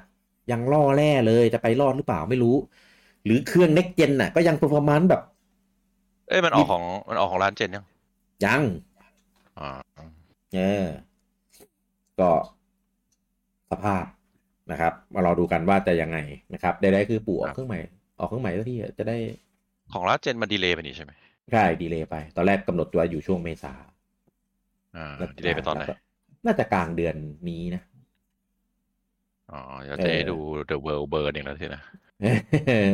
[0.51, 2.55] ยังล่อแร่เลยจะไปรอดหรือเปล่าไม่รู้
[3.25, 5.21] หรือเครื่อง next gen น่ะ ก็ยัง performance แบบ
[6.29, 7.85] เอ้ยมันออกของมันออกของร้านเจนยัง
[8.45, 8.61] ยัง
[9.57, 9.69] อ่า
[10.53, 10.85] เออ
[12.19, 12.31] ก็
[13.71, 14.05] สภาพ
[14.71, 16.17] นะครับ มารอดูกันว่าจะยังไง
[16.53, 17.79] นะครับใดๆคือปู่ออกเครื่องใหม่
[18.19, 19.17] ออกเครื่องใหม่สักทีอะจะได้
[19.93, 21.11] ของร้านเจนมันดีเลย์ไปนี่ใช่ไหม
[21.51, 23.73] ใช่ดีเลยไป ตอนแรกกำหนดตัวอยู่ช่วงเมษา
[24.95, 25.95] อ่าแล้วดีเลย์ไปตอนไหนแล้วก็
[26.45, 27.15] น่าจะกลางเดือน
[27.49, 27.81] นี้นะ
[29.51, 30.37] อ๋อเราจะได้ดู
[30.69, 31.83] The World Burn เองแล้วทีนะ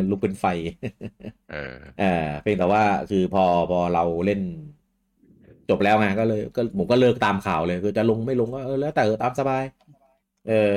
[0.10, 0.46] ลุกเป็นไฟ
[1.52, 4.42] เออเออเพียงแต่ว่าคือพอพอเราเล่น
[5.70, 9.64] จบแล้วไงก็เลยก็ผมก็เลิกตามข่าวเลย คือจะลงไม่ลงก็เออแล้วแต่เออตามสบาย
[10.50, 10.74] เออ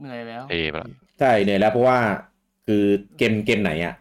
[0.00, 0.88] เหนื่อยแล้วเอไปละ
[1.20, 1.98] ใช่เนี่ยแล้วเพราะว่า
[2.66, 2.82] คือ
[3.18, 3.94] เกมเกมไหนอะ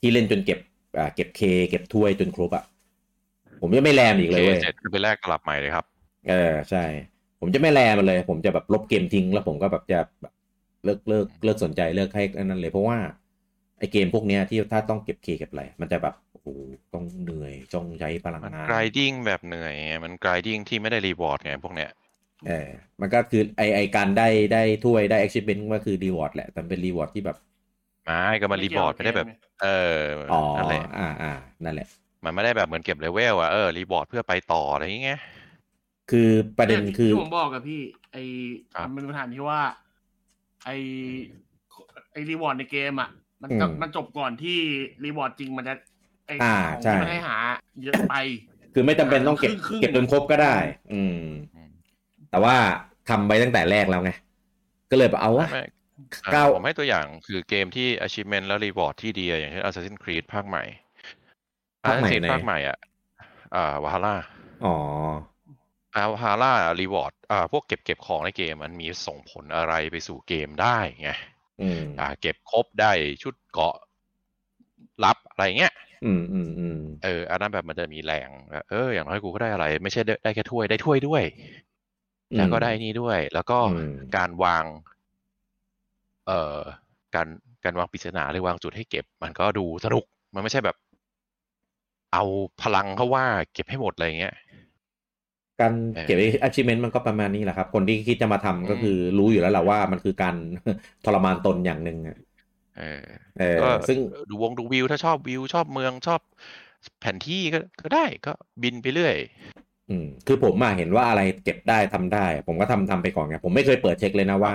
[0.00, 0.67] ที่เล่นจนเก็บอ่า
[1.14, 2.64] เก็บเคเก็บถ้วยจนครบอะ
[3.60, 5.84] ผมจะไม่แรมอีกเลยเคเว้ยเสร็จก็ไปแลกกลับใหม่เลยครับ
[6.28, 6.84] เออใช่
[7.40, 10.32] ผมจะไม่แลมันเลย ผมจะแบบลบเกมทิ้ง แล้วผมก็แบบจะแบบ
[10.84, 12.98] เลิกเลิกเลิกสนใจเลิกให้อันนั้นเลย เพราะว่า
[13.78, 16.46] ไอเกมพวกเนี้ยที่ถ้าต้องเก็บเคเก็บอะไรมันจะแบบโอ้โห
[16.94, 21.90] ต้องเหนื่อยต้องใช้พลังมันงาน grinding แบบเหนื่อยไงมัน grinding ที่ไม่ได้ reward ไงพวกเนี้ย
[22.48, 22.68] เออ
[23.00, 27.38] มันก็คือไอไอการได้ได้ถ้วยได้ achievement ก็คือ reward แหละแต่มันเป็น reward ที่แบบ
[28.08, 29.26] ไม่ก็มัน reward ไม่ได้แบบ
[29.62, 29.94] เออ
[30.30, 31.32] อ๋อนั่นแหละอ่าอ่า
[31.64, 31.88] นั่นแหละ
[32.24, 35.20] มันไม่ได้แบบเหมือนเก็บเลเวลอะเออ reward เพื่อไปต่ออะไรอย่างเงี้ย
[36.10, 37.80] คือประเด็นที่คือที่ผมบอกกับพี่
[38.12, 38.16] ไอ
[38.74, 39.60] ครับมันเป็นปัญหาที่ว่า
[40.64, 40.70] ไอ
[42.12, 43.10] ไอ reward ในเกมอะ
[43.42, 44.58] มันจะอืมมันจบก่อนที่
[45.04, 45.74] reward จริงมันจะ
[46.26, 47.36] ไออ่าของใช่ที่มันให้หา
[47.84, 48.14] เยอะไป
[48.74, 50.54] คือไม่จำเป็นต้องเก็บครึ่งๆเก็บจนครบก็ได้
[50.92, 51.16] อืม
[51.54, 51.70] อืม
[52.30, 52.54] แต่ว่า
[53.08, 54.10] ทำไปตั้งแต่แรกแล้วไง
[54.90, 55.64] ก็เลยแบบเอาวะไม่อะเก้า
[56.54, 60.64] ผมให้ตัวอย่างคือเกมที่ achievement และ reward ที่ดีอะอย่างเช่น Assassin's Creed ภาคใหม่
[61.84, 62.78] ภาคใหม่ Assassin's Creed ไหนภาคใหม่อะ
[63.54, 64.16] อ่าวาฮาร่า
[64.64, 64.76] อ๋อ
[65.94, 71.10] อ่าวาฮาร่า reward อ่าพวกเก็บเก็บของในเกมมันมีส่งผลอะไรไปสู่เกมได้ไง
[71.62, 73.76] อืมอ่า เก็บครบได้ชุดเกราะ
[75.04, 75.72] รับอะไรเงี้ย
[76.04, 81.22] อืมอืมอืมเอออันนั้นแบบมันจะมีแรงแบบเอออย่างน้อยกูก็ได้อะไร ไม่ใช่ได้ได้แค่ถ้วยได้ถ้วยด้วย
[82.36, 84.64] แล้วก็ได้นี่ด้วย แล้วก็อืมการวาง
[86.28, 86.58] เอ่อ
[87.14, 87.28] การ
[87.64, 90.76] การวางปริศนาหรือวางจุดให้เก็บ มันก็ดูสนุกมันไม่ใช่แบบ
[92.12, 92.24] เอา
[92.60, 94.34] พลังเขาว่าเก็บให้หมดอะไรอย่างเงี้ย
[95.60, 100.34] การเออเก็บ achievement มันก็ประมาณนี้แหละครับ คนที่คิดจะมาทำก็คือรู้อยู่แล้วแหละว่ามันคือการ
[101.04, 102.16] ทรมานตนอย่างหนึ่งอะ
[102.76, 103.04] เออ
[103.38, 103.98] เออก็ซึ่ง
[104.30, 106.20] ดูวงดูวิว ถ้าชอบวิวชอบเมืองชอบ
[107.00, 109.16] แผนที่ก็ก็ได้ก็บินไปเรื่อย
[109.88, 114.54] อืมคือผมอะเห็นว่าอะไรเก็บได้ทำได้ ผมก็ทำทำไปก่อนไงผมไม่เคยเปิดเช็คเลยนะว่า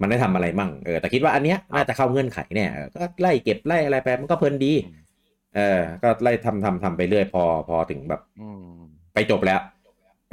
[0.00, 4.98] มันได้ทำอะไรมั่งเออแต่คิดว่าอันเนี้ยน่าจะเข้าเงื่อนไขเนี่ยเออก็ไล่เก็บไล่อะไรไปมันก็เพลินดีอืม
[5.56, 8.80] เออ ก็ไล่ทำทำทำไปเรื่อยพอพอถึงแบบอืม
[9.14, 9.60] ไปจบแล้ว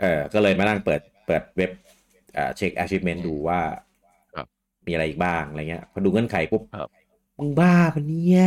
[0.02, 1.72] เออก็เลยมานั่งเปิดเปิดเว็บ
[2.38, 3.60] อ่าเช็ค achievement ดูว่า
[4.36, 4.48] ครับ
[4.88, 6.90] มีอะไรอีกบ้างอะไรเงี้ยพอดูเงื่อนไขปุ๊บครับ
[7.38, 8.46] มึงบ้าปะเนี่ย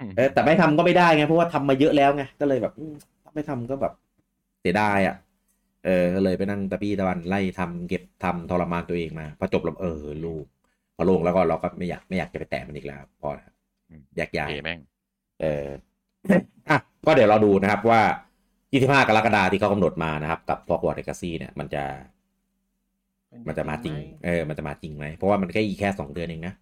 [0.00, 3.92] อืมเออแต่ไม่ทำก็ไม่ได้ไงเพราะว่าทำมาเยอะแล้วไงก็เลยแบบอืมถ้าไม่ทำก็แบบ
[4.60, 5.14] เสียดายอะ
[5.84, 10.44] เออก็เลยไปนั่งตะปี้ตะวันไล่ทำเก็บทำทรมานตัวเองมาพอจบแล้วเออลูก
[10.96, 13.48] พอลงแล้วก็เราก็ไม่อยากไม่อยากจะไปแตะมันอีกแล้วครับพอแล้ว
[13.88, 14.78] อืมแยกย้ายเอแม่ง
[15.40, 15.66] เออ
[16.70, 18.00] อะก็เดี๋ยวเราดูนะครับว่า
[18.72, 21.84] 25 กรกฎาคมที่เขากำหนดมานะครับ กับพอกวอร์ดเอกซี่เนี่ย มันจะ
[23.48, 26.54] มันจะมาจริง เออ มันจะมาจริงไหม เพราะว่ามันแค่อีกแค่สองเดือนเองนะ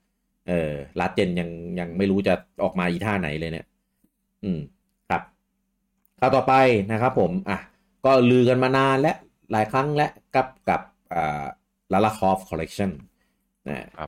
[0.49, 1.51] เออ last gen ยัง
[1.81, 3.67] ยังไม่รู้จะออกมาอีท่าไหนเลยเนี่ย
[4.45, 4.61] อืม
[5.11, 5.23] ครับ
[6.21, 6.55] ข่าวต่อไป
[6.93, 7.59] นะครับผม อะ
[8.05, 9.13] ก็ลือกันมานานและ
[9.53, 10.81] หลายครั้งและกับกับ
[11.15, 11.45] อ่า
[11.93, 12.91] Lara Croft Collection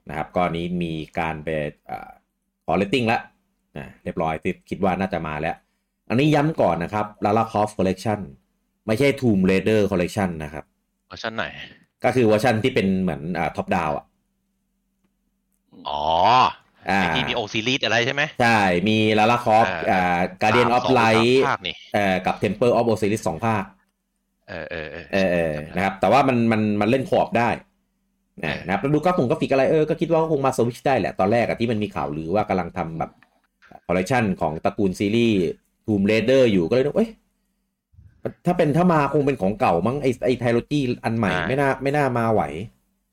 [0.08, 1.48] นะครับก็นี้มีการไป
[1.90, 2.10] อ่า
[2.64, 3.20] ขอเลตติ้งแล้ว
[3.78, 5.56] นะเรียบร้อยที่คิดว่าน่าจะมาแล้ว
[6.08, 8.20] อันนี้ย้ำก่อนนะครับ Lara Croft Collection
[8.86, 10.64] ไม่ใช่ Tomb Raider Collection นะครับ
[11.08, 11.44] เวอร์ชันไหน
[12.04, 14.04] ก็คือเวอร์ชันที่เป็นเหมือนอ่า top down อะ
[15.88, 16.02] อ๋อ
[16.90, 23.64] อ่าไอที่มี Osiris อะไรใช่ไหมใช่ มี Lara Croft อ่าอ่า Guardian of Light ภาคนี่เอ่อกับ Temple of Osiris สองภาค
[24.50, 27.48] เออเออเออเออเออนะครับ แต่ว่ามันมันมันเล่น co-op ได้
[28.42, 33.10] นะเออนะครับแล้วดูกราฟิกกราฟิกอะไรเออก็คิดว่าก็คงมาสวิชได้แหละตอนแรกอะที่มันมีข่าวหรือว่ากำลังทำแบบ
[33.86, 35.38] คอลเลคชันของตระกูลซีรีส์
[35.86, 37.10] Tomb Raider อยู่ก็เลยนึกเอ้ย
[38.46, 42.42] ถ้าเป็นถ้ามาคงเป็นของเก่ามั้งไอไอไทโลจีอันใหม่ไม่น่าไม่น่ามาไหว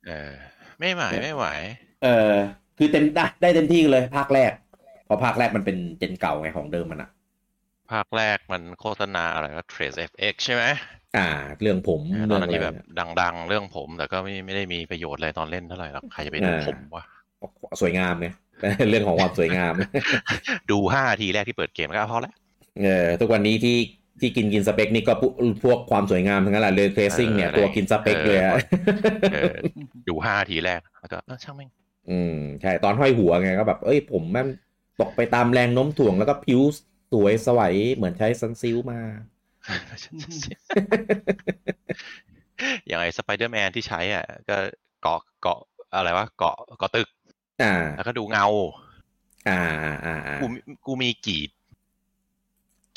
[0.08, 0.32] เออ
[0.80, 1.46] ไม่ไหวไม่ไหว
[2.04, 2.32] เออ
[2.78, 4.52] คือเต็มได้ได้เต็มที่เลยภาคแรก
[5.06, 7.10] เพราะภาคแรกมันเป็นเจนเก่าไงของเดิมมันอะ
[7.92, 10.64] ภาคแรกมันโฆษณาอะไรก็ Trace FX ใช่ไหม
[11.18, 11.30] อ่า
[11.62, 12.86] เรื่องผมตเรื่ออนงนั้นอะไรที่แบบเนี่ย
[13.22, 17.04] ดัง ๆ เรื่องผม แต่ก็ไม่ไม่ได้มีประโยชน์อะไรตอนเล่นเท่าไหร่หรอกใครจะไปดูอ่าผมวะ
[17.82, 18.28] สวยงามไง
[18.90, 19.74] เรื่องของความสวยงาม
[20.72, 22.34] ดูห้านาทีแรกที่เปิดเกมก็พอแล้ว
[22.84, 23.78] เออทุกวันนี้ที่
[24.20, 28.54] ที่กินกินสเปคนี่ก็พวกพวกความสวยงามทั้งนั้นแหละ ray tracing เนี่ยเออตัวกินสเปคเลยอะ
[29.34, 29.54] เออ
[30.08, 31.70] ดูห้านาทีแรกแล้วก็เออช่างแม่ง
[32.10, 34.48] อืมใช่ตอนห้อยหัวไงก็แบบ เอ้ยผมแม่ง
[35.02, 36.62] ตกไปตามแรงโน้มถ่วงแล้วก็ผิว
[37.14, 39.00] สวยสวยเหมือนใช้ Sunsilk มา
[42.88, 44.58] อย่างไอ้สไปเดอร์แมนที่ใช้อะ ก็
[45.02, 45.60] เกาะเกาะ
[45.96, 47.08] อะไรวะเกาะเกาะตึก
[47.64, 48.46] อ่า แล้วก็ดูเงา
[49.50, 51.42] อ่าอ่าอ่าอ่ากูมีกูมีกี่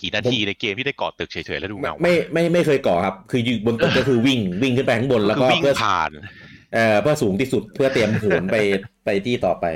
[0.01, 6.11] กี่นาทีในเกมที่ได้เกาะตึกเฉยๆแล้วดูเงาไม่ไม่ไม่เคยก่อครับ คืออยู่บนตึกก็คือวิ่งวิ่งขึ้นไปข้างบนแล้วคือก็วิ่งเพื่อผ่าน
[6.75, 8.57] เอ่อเพื่อสูงที่สุดเพื่อเตรียมโหนไป
[9.05, 9.67] ไปที่ต่อไป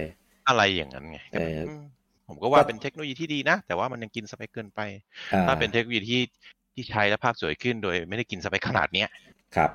[0.49, 1.85] อะไรอย่างนั้นไงเออม
[2.29, 4.81] ผมก็ว่าเป็นเทคโนโลยีที่ดีนะ แต่ว่ามันยังกินสเปคเกินไป
[5.35, 6.21] อ่าถ้าเป็นเทคโนโลยีที่
[6.75, 9.09] ที่ใช้แล้วภาพสวยขึ้นโดยไม่ได้กินสเปคขนาดเนี้ย
[9.57, 9.71] ครับ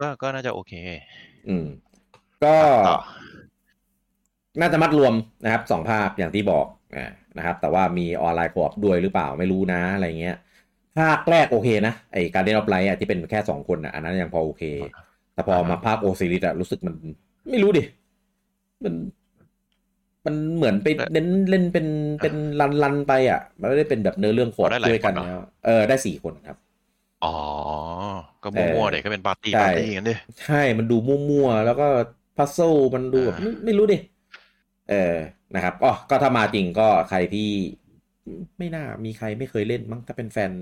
[0.00, 0.72] ก็ก็น่าจะโอเค
[1.48, 1.66] อืม
[2.44, 2.56] ก็
[2.88, 3.00] ต่อ
[4.60, 6.66] น่าจะมัดรวมนะครับสองภาคอย่างที่บอก
[6.96, 10.36] อ่านะครับ แต่ว่ามีออนไลน์ co-op ด้วยหรือเปล่าไม่รู้นะ อะไรเงี้ย
[10.98, 14.62] ภาคแรกโอเคนะ ไอ้ Guardian of Light อะที่เป็นแค่สองคนอะอันนั้นยังพอโอเค
[15.34, 16.94] แต่พอมาภาค Osiris อะรู้สึกมัน
[17.50, 17.82] ไม่รู้ดิ
[18.84, 18.94] มัน
[20.26, 21.86] มันเหมือนไปเน้นเล่นเป็น
[22.20, 26.56] เป็นรันรันๆไปอะ มันไม่ได้เป็นแบบเนื้อเรื่องขอได้หลายด้วยกันคนเหรอแล้วเออได้สี่คนครับ
[27.24, 27.34] อ๋อ
[28.42, 31.86] ก็มั่วๆเด็กก็เป็นปาร์ตี้ใช่ปาร์ตี้กันดิใช่ มันดูมั่วๆแล้วก็
[32.36, 32.58] พัซโซ
[32.94, 33.98] มันดูแบบอ่าไม่ไม่รู้ดิ
[34.90, 35.14] เออ
[35.54, 37.48] นะครับอ๋อก็ถ้ามาจริงก็ใครที่
[38.58, 40.52] ไม่น่ามีใครไม่เคยเล่นมั้งถ้าเป็นแฟน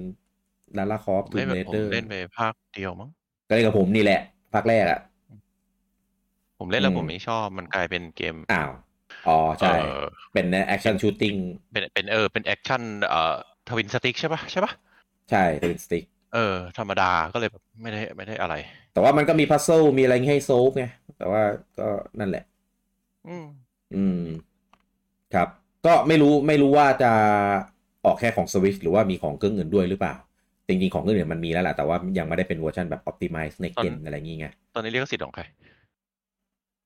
[0.79, 3.11] ลาลาคอฟผมทูเล่นเแบบผมเดอร์เล่นไปภาคเดียวมั้ง
[3.49, 4.21] ก็เล่นกับผมนี่แหละ
[4.55, 5.01] ภาคแรกอะ
[6.59, 8.71] ผมเล่นแล้วอืมผมไม่ชอบมันกลายเป็นเกมอ้าว
[9.29, 11.35] อ๋อใช่เออเป็นแอคชั่นชูตติ้ง
[11.73, 13.35] เป็นเป็นเออเป็น action เอ่อ
[13.69, 14.73] twin stick ใช่ปะใช่ปะ
[15.31, 16.05] ใช่ twin stick
[16.35, 18.55] เออ ธรรมดาก็เลยแบบไม่ได้ไม่ได้อะไร
[18.93, 20.85] แต่ว่ามันก็มี puzzle มีอะไรให้ solve ไง
[21.19, 21.43] แต่ว่า
[21.79, 22.45] ก็นั่นแหละ
[23.29, 23.47] อืม
[23.95, 24.25] อืม
[25.35, 25.49] ครับ
[25.87, 27.13] ก็ไม่รู้ไม่รู้ว่าจะ
[28.05, 30.15] ออกแค่ของ Switch หรือว่ามีของเครื่องอื่นด้วยหรือเปล่า
[30.69, 35.43] จริงๆ ของเครื่องอื่นมันมีแล้วแหละแต่ว่ายังไม่ได้เป็นเวอร์ชันแบบ Optimize Next Gen อะไรอย่างงี้ไง ตอนนี้เรียกสิทธิ์ของใคร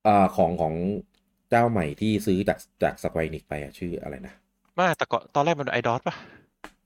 [0.03, 0.73] เอ่อของของ
[1.49, 4.33] เจ้าใหม่ที่ซื้อจากจาก Square Enix ไปอะชื่ออะไรนะ
[4.75, 6.15] ไมาแต่ก่อนตอนแรกมันไอดอสปะ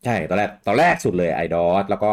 [0.05, 2.11] ใช่ตอนแรกตอนแรกสุดเลย iDot แล้วก็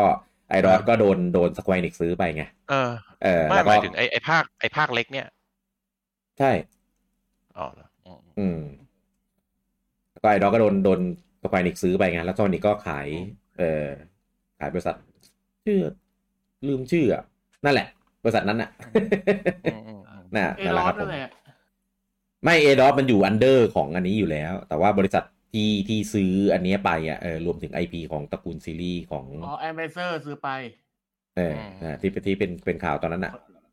[0.58, 2.90] iDot อ่าก็โดนโดน Square Enix ซื้อไปไงเออ
[3.22, 5.26] เออไม่แล้วหก็มายถึงไอไอภาคไอภาคเล็กเนี่ย
[6.38, 6.50] ใช่
[7.58, 8.60] อ๋อเหรออืมอืม
[10.12, 11.00] แล้วก็ iDot ก็โดนโดน
[11.42, 13.08] Square Enix ซื้อไปไงแล้ว Sony ก็ขาย
[13.58, 13.86] เออ
[14.58, 14.96] ขายบริษัท
[15.64, 15.80] ชื่อ
[16.68, 17.22] ลืมชื่ออะ
[17.64, 17.88] นั่นแหละ
[18.22, 18.70] บริษัทนั้นน่ะ
[19.66, 21.20] อืมอืมอืมน่ะเอนั่นแหรละอครัดบผนั่มนแหละ
[22.44, 30.48] ไม่เอดอมันอยู่อันเดอร์ของอันนี้อยู่แล้ว แต่ว่าบริษัทที่ที่ซื้ออันเนี้ยไปอะเออรวมถึง IP ของตระกูลซีรีส์ของอ๋อแอมเบเซอร์ซื้อไป
[31.36, 33.32] เออนะที่ที่เป็นเป็นข่าวตอนนั้นอะ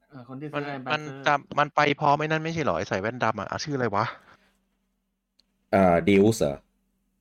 [0.10, 4.06] เออคนที่มัซื้นอแอมเบมันเซอร์จำมันไปพร้อมไอ้นั่นไม่ใช่เหรอไอ้ใส่แว่นดำอะอะชื่ออะไรวะ
[5.72, 6.56] เอ่อดิวส์เหรอ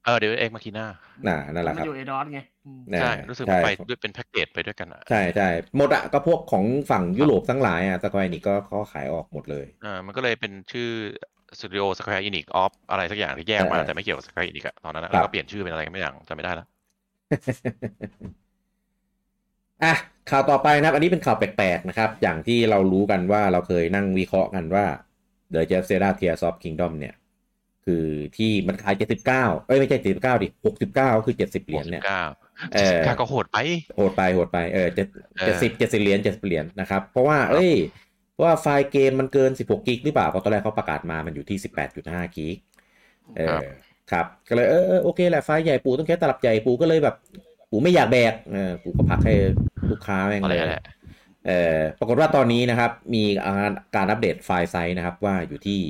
[0.05, 0.87] เออเดี๋ยวเอ็กมาคีน่า
[1.27, 10.91] น่ะนั่นแหละคมัรับนอยู่เอดอสไงอืมน่ะใช่ รู้สึกใช่ว่าไปด้วยเป็นแพ็กเกจไปด้วยกันอะ ใช่ใช่หมดอะก็พวกของฝั่งยุโรปทั้งหลายอะสกอยนี่ก็เขาขายออกหมดเลยอ่ามันก็เลยเป็นชื่อ
[11.59, 16.67] สตูดิโอสแควร์อินิกออฟอะไรสักอย่างที่แยกมาเออแต่ไม่เกี่ยวกับสแควร์อินิกอะตอนนั้นอะครับแล้วก็เปลี่ยนชื่อเป็นอะไรกันไม่อย่างจำไม่ได้แล้ว
[19.85, 19.95] อะ
[20.31, 24.85] ข่าวต่อไปนะครับ อันนี้เป็นข่าวแปลกๆนะครับ อย่างที่เรารู้กันว่าเราเคยนั่งวิเคราะห์กันว่า
[25.55, 27.15] The j e f z e r a Tears of Kingdom เนี่ย
[27.85, 29.25] คือที่มันขาย79
[29.67, 30.49] เอ้ยไม่ใช่79ดิ
[30.87, 32.25] 69คือ70เหรียญเนี่ยเก้า
[32.75, 33.57] เออเก้าก็โหดไป
[33.97, 35.07] โหดไปโหดไปเออเจ็ด
[35.39, 38.04] เออเจ็ดสิบเจ็ดสิบเหรียญเจ็ดสิบเหรียญนะครับ เพราะว่า เอ้ยเพราะ
[38.43, 41.59] ว่าไฟล์เกมมันเกิน 16 กิกหรือเปล่าเพราะตอนแรกเขาประกาศมามันอยู่ที่
[41.97, 42.57] 18.5 กิก
[43.37, 43.65] เออ
[44.13, 47.17] ครับก็เลยเออเออโอเคแหละไฟล์ใหญ่ปูต้องแค่ตลับใหญ่ปูก็เลยแบบ
[47.71, 49.35] ปูไม่อยากแบกเออปูก็พักให้
[49.91, 50.85] ลูกค้าแม่งอะไรเลยแหละ
[51.47, 53.23] เออปรากฏว่าตอนนี้นะครับ มี
[53.95, 55.81] การอัปเดตไฟล์ไซส์นะครับว่าอยู่ที่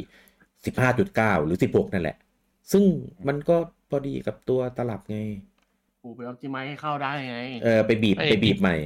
[0.68, 2.16] 15.9 หรือ 16 นั่นแหละ
[2.72, 2.84] ซึ่ง
[3.28, 3.56] มันก็
[3.90, 5.18] พอดีกับตัวตลับไง
[6.02, 8.76] กูไปออ t ติไมให้เข้าได้ไง เออไปบีบไม่ไปบีบใหม่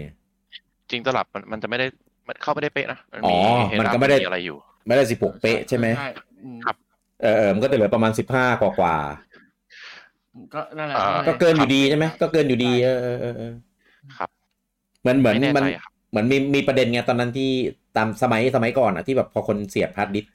[0.90, 1.87] จริงตลับมันมันจะไม่ได้
[2.28, 3.36] มันเข้าไม่ได้เป๊ะนะมันอ๋มีอ
[3.68, 6.06] เฮดมันอัพก็ไม่ได้อะไรอยู่ ไม่ได้16เป๊ะใช่ไหมใช่
[6.44, 6.76] อืมครับ
[7.22, 8.96] เออเออมันก็จะเหลือประมาณ15กว่ากว่า
[10.54, 13.52] ก็นั่นแหละอ่านั่นแหละก็เกินอยู่ดีใช่ไหมก็เกินอยู่ดี เออเออเออเออ
[14.16, 14.30] ครับ
[15.00, 17.50] เหมือนเหมือนไม่แน่มันใจครับเหมือนมีมีประเด็นไงตอนนั้นที่
[17.96, 20.32] ตามสมัยสมัยก่อนอะที่แบบพอคนเสียบฮาร์ดดิสก์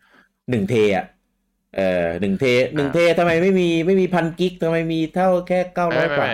[0.49, 1.05] หนึ่งเทอะ
[1.75, 6.33] เออหนึ่งเทหนึ่งเททำไมไม่มีไม่มีพันกิกทำไมมีเท่าแค่เก้าร้อยไม่กว่าไม่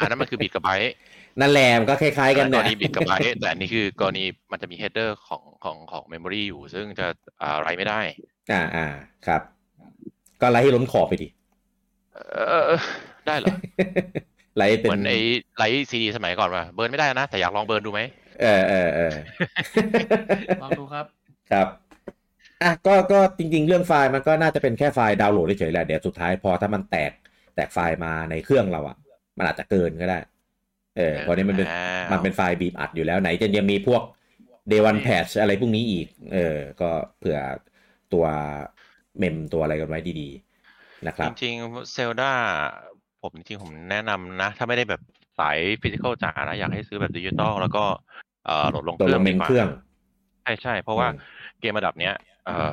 [0.00, 0.92] อันนั้นมันคือบิตกับไบต์
[1.40, 7.06] นั่นแหละมันก็คล้ายๆกันกเนี่รยณีบิตกับไบต์แต่อันนี้คือกรณีมันจะมีเฮดเดอร์ของของของเมมโมรีอยู่ ซึ่งจะ
[7.42, 8.00] อ่าไรไม่ได้
[8.52, 8.86] อ่าอ่า
[9.26, 9.42] ครับ
[10.40, 11.28] ก็ไล่ให้ล้นขอบไปดิ
[12.14, 12.38] เอ
[12.76, 12.80] อ
[13.26, 13.54] ได้เหรอ
[14.56, 15.18] ไล่เป็เหนมือนไอ้
[15.56, 18.00] write ซีดีสมัยก่อนว่า burn ไม่ได้นะ แต่อยากลอง burn ดูไหม
[18.40, 19.14] เออเออเออ
[20.62, 21.06] ลองดูครับ
[21.50, 21.66] ครับ
[22.62, 27.12] อะก็ก็จริง ๆ เรื่องไฟล์มันก็น่าจะเป็นแค่ไฟล์ดาวน์โหลดเฉยๆแหละเดี๋ยวสุดท้ายพอถ้ามันแตก
[27.54, 28.96] แตกไฟล์มาในเครื่องเราอะ
[29.38, 30.18] มันอาจจะเกินก็ได้
[30.98, 34.02] เออเพราะนี้มันเป็นอ้าวมันเป็นไฟล์บีบอัดอยู่แล้วไหนจะยังมีพวก
[34.70, 37.38] day one patch อะไรพวกนี้อีก เออ ก็เผื่อ
[38.12, 38.24] ตัว
[39.18, 42.32] mem ตัวอะไรกันไว้ดีๆ นะครับ จริงๆ Zelda
[43.22, 45.00] ผมจริงๆ ผมแนะนำนะ ถ้าไม่ได้แบบ
[45.38, 47.84] สาย physical จ๋านะ อยากให้ซื้อแบบดิจิตอลแล้วก็
[48.44, 49.68] เอ่อโหลดลงตัวเครื่ลองงเมดีนกว่าเครื่อง
[50.42, 51.14] ใช่ใช่เพราะว่าอืม
[51.60, 52.72] เกมระดับเนี้ย เอ่อ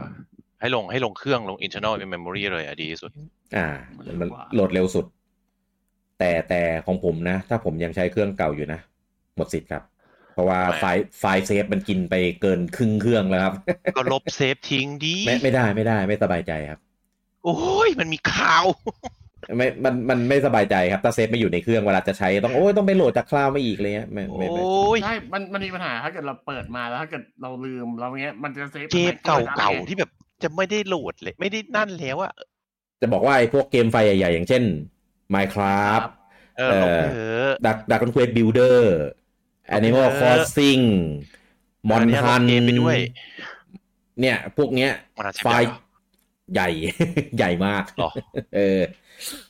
[0.60, 3.12] ให้ลงให้ลงเครื่องลง internal memory เลยอะดีที่สุด
[3.56, 3.66] อ่า
[3.98, 5.06] มันมันเร็วกว่า โหลดเร็วสุด
[6.20, 8.80] แต่แต่ของผมนะ ถ้าผมยังใช้เครื่องเก่าอยู่นะ
[9.38, 9.84] หมดสิทธิ์ครับ
[10.34, 13.54] เพราะว่าทำไมไฟล์ไฟล์เซฟมันกินไปเกินครึ่งเครื่องแล้วครับ
[13.98, 16.80] ก็ลบเซฟทิ้งดี ไม่ไม่ได้ไม่ได้ไม่สบายใจครับ
[17.46, 18.66] โอ้ยมันมีข่าว
[19.58, 30.10] ไม่ มัน มันไม่สบายใจครับ ถ้าเซฟไม่อยู่ในเครื่องเวลาจะใช้ต้อง โอ้ย ต้องไปโหลดจากคลาวด์มาอีกเลยเนี่ยไม่โอไม่ไม่้ยใช่ มัน มันมีปัญหา ถ้าเกิดเราเปิดมาแล้ว ถ้าเกิดเราลืมเราเงี้ย มันจะเซฟเกมเก่าไว้เก่าได้ๆที่แบบ
[30.44, 32.34] จะไม่ได้โหลดเลย ไม่ได้นั่นแล้วอะ
[33.02, 34.64] จะบอกว่าไอ้พวกเกมไฟล์ใหญ่ๆอย่างเช่น
[35.34, 36.06] Minecraft
[36.58, 38.96] เออลบไปเถอะดักดักคอนเควสบิลเดอร์
[39.78, 40.84] Animal เออ Crossing
[41.90, 42.98] มอนอันเนี้ยฮันลบเกมไปด้วย
[44.20, 45.68] เนี่ย พวกเนี้ยมันอาจจะไฟใหญ่ล์
[46.54, 46.70] ใหญ่
[47.38, 48.10] ใหญ่มากหรอ
[48.56, 48.82] เออ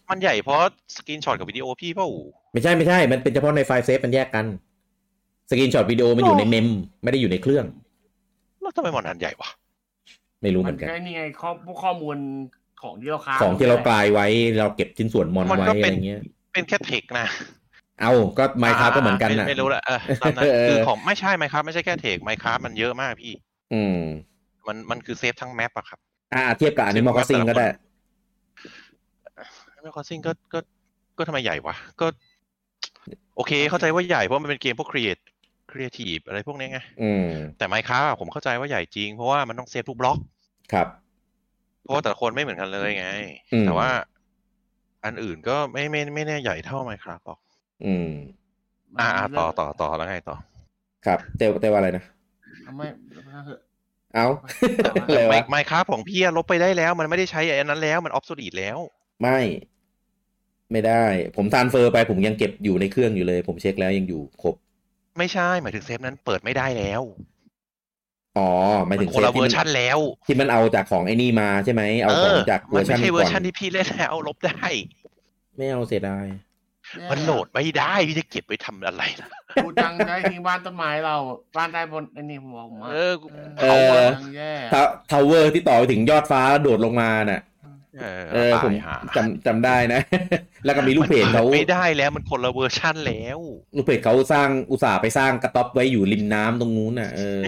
[0.09, 0.61] มันใหญ่เพราะ
[0.95, 2.09] สกรีนช็อตกับวิดีโอพี่เปล่า
[2.51, 4.45] ไม่ใช่ไม่ใช่ มันเป็นเฉพาะในไฟล์เซฟมันแยกกัน
[5.49, 6.67] สกรีนช็อตวิดีโอมันอยู่ในเมม
[7.03, 7.65] ไม่ได้อยู่ในเครื่อง
[8.61, 9.49] แล้วทำไมมันอันใหญ่วะ
[10.41, 12.17] ไม่รู้เหมัมืนอนกันก็นี่ไงข้อพวกข้อมูล
[12.85, 14.27] ของที่เราค้างของที่เรากลายไว้
[14.59, 16.21] เราเก็บชิ้นส่วนมอนมันไว้ก็อะเป็ไรนเงี้ย
[16.53, 17.27] เป็นแค่เทคนะ
[18.01, 23.33] เอาก็ไมค์คาก็เหมือนกันไนะไม่รู้ละเออตามนั้นเออคือของไม่ใช่ไมค์ครับไม่ใช่แค่เทคไมค์ครับมันเยอะมากพี่
[23.73, 23.99] อืม
[24.67, 25.99] มันมันคือเซฟทั้งแมปอะครับ
[26.33, 27.67] อ่า เทียบกับอันนี้มอ c ซิงก็ได้
[29.81, 30.59] ไม่คอซิงก็ก็
[31.17, 32.07] ก็ทำไมใหญ่วะก็
[33.35, 35.17] โอเค เข้าใจว่าใหญ่เพราะมันเป็นเกมพวกครีเอท
[35.71, 40.17] ครีเอทีฟอะไรพวกนี้ไงอืมแต่ไมค์ครับผมเข้าใจว่าใหญ่จริงเพราะว่ามันต้องเซฟทุกบล็อก
[40.73, 40.87] ครับ
[41.85, 43.07] เพราะว่าแต่ละคนไม่เหมือนกันเลยไง
[43.53, 43.89] อืมแต่ว่า
[45.05, 47.39] อันอื่นก็ไม่ไม่ไม่แน่ใหญ่เท่าไมค์ครับหรอก
[47.85, 48.09] อืม
[48.93, 50.37] มันอ่าเรื่ต่อองต่อต่อแล้วไงต่อ
[51.05, 52.03] ครับเตวเตวอะไรนะ
[52.77, 52.87] ไม่
[53.25, 53.59] ไม่เถอะ
[54.15, 54.27] เอา
[55.05, 58.77] อะไรไมวะค์ไมค์ครับของพี่อะลบไปได้แล้ว มันไม่ได้ใช้อันนั้นแล้วมันออฟโซดีแล้ว
[59.21, 59.39] ไม่
[60.71, 61.03] ไม่ได้
[61.35, 64.55] ผมทรานเฟอร์ไปผมยังเก็บอยู่ในเครื่องอยู่เลย ผมเช็คแล้วยังอยู่ครบ
[65.17, 67.01] ไม่ใช่หมายถึงเซฟนั้นเปิดไม่ได้แล้ว
[68.37, 68.49] อ๋อ
[68.87, 74.67] หมายถึงคนละซฟเวอร์ชันแล้ว ที่มันเอาจากของไอ้นี่มาใช่ไหมเอาของจากเวมัอนร์ชัไม่นใช่เวอก่อร์ชันนที่พี่เล่นแล้วลบได้
[75.55, 76.25] ไม่เอาเสียดาย
[77.11, 79.29] มันโหลดไม่ได้พี่จะเก็บไว้ทำอะไรล่ะ
[79.63, 81.15] กูจังได้ทิ้งบ้านต้นไม้เรา
[81.57, 83.13] บ้านใต้บนไอ้นี่ผมบอกมาเออ
[83.61, 84.51] เอเอออจังแย่
[85.11, 87.41] ทาวเวอร์ที่ต่อไปถึงยอดฟ้าแล้วโดดลงมาน่ะ
[87.99, 90.01] เออเออตาผมยหาจำจำได้นะ
[90.65, 93.39] แล้วก็มีลูกเพจเขามันปิดไม่ได้แล้วมันคนละเวอร์ชันแล้ว
[93.75, 97.43] ลูกเพจเขาสร้างอุตสาห์ไปสร้างกระต๊อบไว้อยู่ริมน้ำตรงนู้นน่ะเออ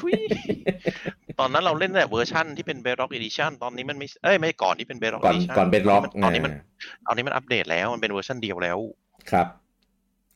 [0.00, 0.12] ทุย
[1.40, 6.52] ตอนนั้นเราเล่นแต่เวอร์ชันที่เป็น Bedrock Edition ตอนนี้มันไม่เอ้ยไม่ก่อนที่เป็น Bedrock ก่อน Edition ก่อนเป็น Bedrock ตอนนี้มัน
[7.06, 8.78] ตอนนี้มันอัปเดตแล้วมันเป็นเวอร์ชันเดียวแล้ว
[9.30, 9.46] ครับ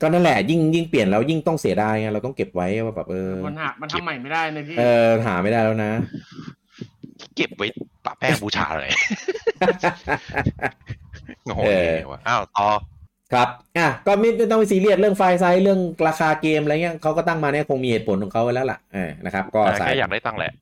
[0.00, 5.90] ก็นั่นแหละยิ่งยิ่งเปลี่ยนแล้วยิ่งต้องเสียดายไงเราต้องเก็บไว้ว่าแบบเออมันหามันทำใหม่ไม่ได้เลยพี่เออหาไม่ได้แล้วนะ
[7.36, 7.66] เก็บไว้
[8.04, 8.92] ปะแป้งบูชาเลย
[11.48, 12.66] งงเออเลยวะอ้าวต่อ
[13.32, 20.52] ครับอะก็ไม่ไม่ต้องไปซีเรียสเรื่อง file size เรื่องราคาเกมอะไรเงี้ยเขาก็ตั้งมาเนี่ยคงมีเหตุผลของเขาไว้แล้วล่ะเออนะครับ ก็สายแค่อยากได้ตังค์แหละ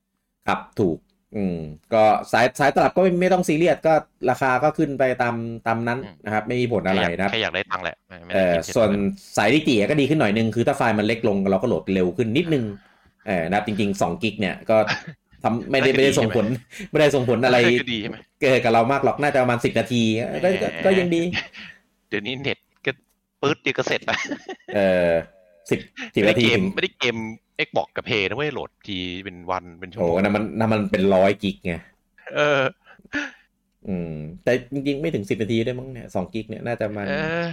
[0.49, 0.99] ครับถูก
[1.37, 1.59] อืม
[1.95, 2.03] ก็
[2.33, 3.95] สายสายตลับก็ไม่ไม่ต้องซีเรียสก็
[4.31, 5.35] ราคาก็ขึ้นไปตาม
[5.67, 8.91] ตามนั้นอืมนะครับ ไม่มีผลอะไรนะครับแค่อยากได้ตังค์แหละไม่ไม่เอได้เออคิดเยอะส่วน
[9.37, 12.65] สาย digi ก็ดีขึ้นหน่อยนึงคือถ้าไฟล์มันเล็กลงเราก็โหลดเร็วขึ้นนิดนึง
[13.27, 14.77] เออนะครับจริงๆ2 gig เนี่ยก็
[15.43, 16.47] ทำไม่ได้ไม่ได้ส่งผล
[16.91, 20.03] ไม่ได้ส่งผลอะไรก็ดีใช่ไหมเกิดกับเรามากหรอกน่าจะประมาณสิบนาที
[20.45, 21.23] ก็ก็ก็ยังดี
[22.09, 22.91] เดี๋ยวนี้เน็ตก็
[23.41, 24.19] ปื๊ดเดียวก็เสร็จแล้ว
[24.77, 25.13] เออ
[25.71, 25.79] สิบ
[26.15, 27.17] สิบไม่ได้นาทีเกมถึงไม่ได้เกม
[27.57, 31.75] เอ็กบอกกับเพย์นะเว้ยโหลดทีเป็นวันเป็นชั่วโอ้โมงนั่นมันนั่นมันเป็นร้อยกิกไง
[32.35, 32.63] เออ
[33.89, 34.15] อืม
[34.45, 37.15] แต่จริงๆ ไม่ถึงสิบนาทีได้มั้งเนี่ยสองกิกเนี่ยน่าจะมันเอ
[37.45, 37.47] อ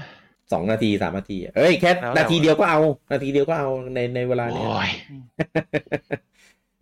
[0.51, 2.79] สองนาทีสามนาทีอะเอ้ยแค่แล้วแต่นาทีเดียวก็เอา
[3.11, 4.89] นาทีเดียวก็เอาในในเวลาเนี้ยโอ้ย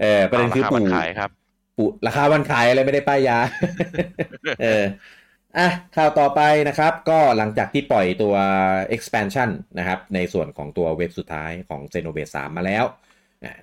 [0.01, 1.29] เออประเด็นคือราคาปู่มันขายครับ
[1.77, 3.37] ปู่ราคาวันขายอะไรไม่ได้ป้ายยา
[4.61, 4.83] เออ
[5.57, 8.35] อะข่าวต่อไปนะครับ ก็หลังจากที่ปล่อยตัว
[8.95, 12.85] expansion นะครับ ในส่วนของตัวเว็บสุดท้ายของ Xenoblade 3 มาแล้ว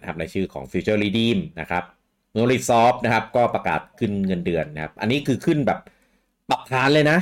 [0.00, 1.84] นะครับในชื่อของ Future Redeem นะครับ
[2.36, 5.78] n o l i s o f t นะครับ ก็ประกาศขึ้นเงินเดือนนะครับ อันนี้คือขึ้นแบบ
[6.50, 7.18] ปรับฐานเลยนะ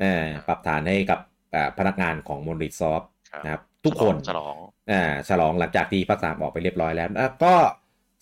[0.00, 1.20] เออปรับฐานให้กับ
[1.54, 4.56] อ่าพนักงานของ m o n i s o f t ครับนะครับ ทุกคนฉลอง
[4.90, 7.54] อ่าฉลองหลังจากที่ภาคสามออกไปเรียบร้อยแล้วแล้วก็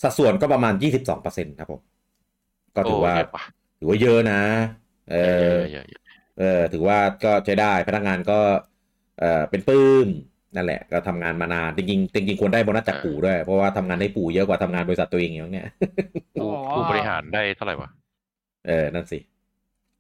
[0.03, 0.74] สัดส่วนก็ประมาณ
[1.16, 1.80] 22%ครับผม
[2.76, 3.45] ก็ถือว่าโเยะว่ะ
[3.78, 4.40] ถือว่าเยอะนะ
[5.12, 6.02] เอเยออะเยอะเยอะ
[6.38, 8.40] เออ ถือว่าก็ใช้ได้พนักงานก็
[9.18, 10.08] เออเป็นปลื้ม
[10.54, 15.66] นั่นแหละ ก็ทำงานมานานจริงๆจริงๆควรได้โบนัสจากปู่ด้วย เพราะว่าทำงานให้ปู่เยอะกว่าทำงานบริษัทตัวเองอย่างเนี้ย
[16.36, 17.90] ต้องบอกว่าผู้บริหารได้เท่าไหร่วะ
[18.66, 19.18] เออนั่นสิ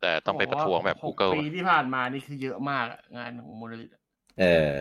[0.00, 3.90] แต่ต้องไปประท้วงแบบหก Google ปีที่ผ่านมานี่คือเยอะมากอะงานของโมเดลิต
[4.38, 4.72] เออ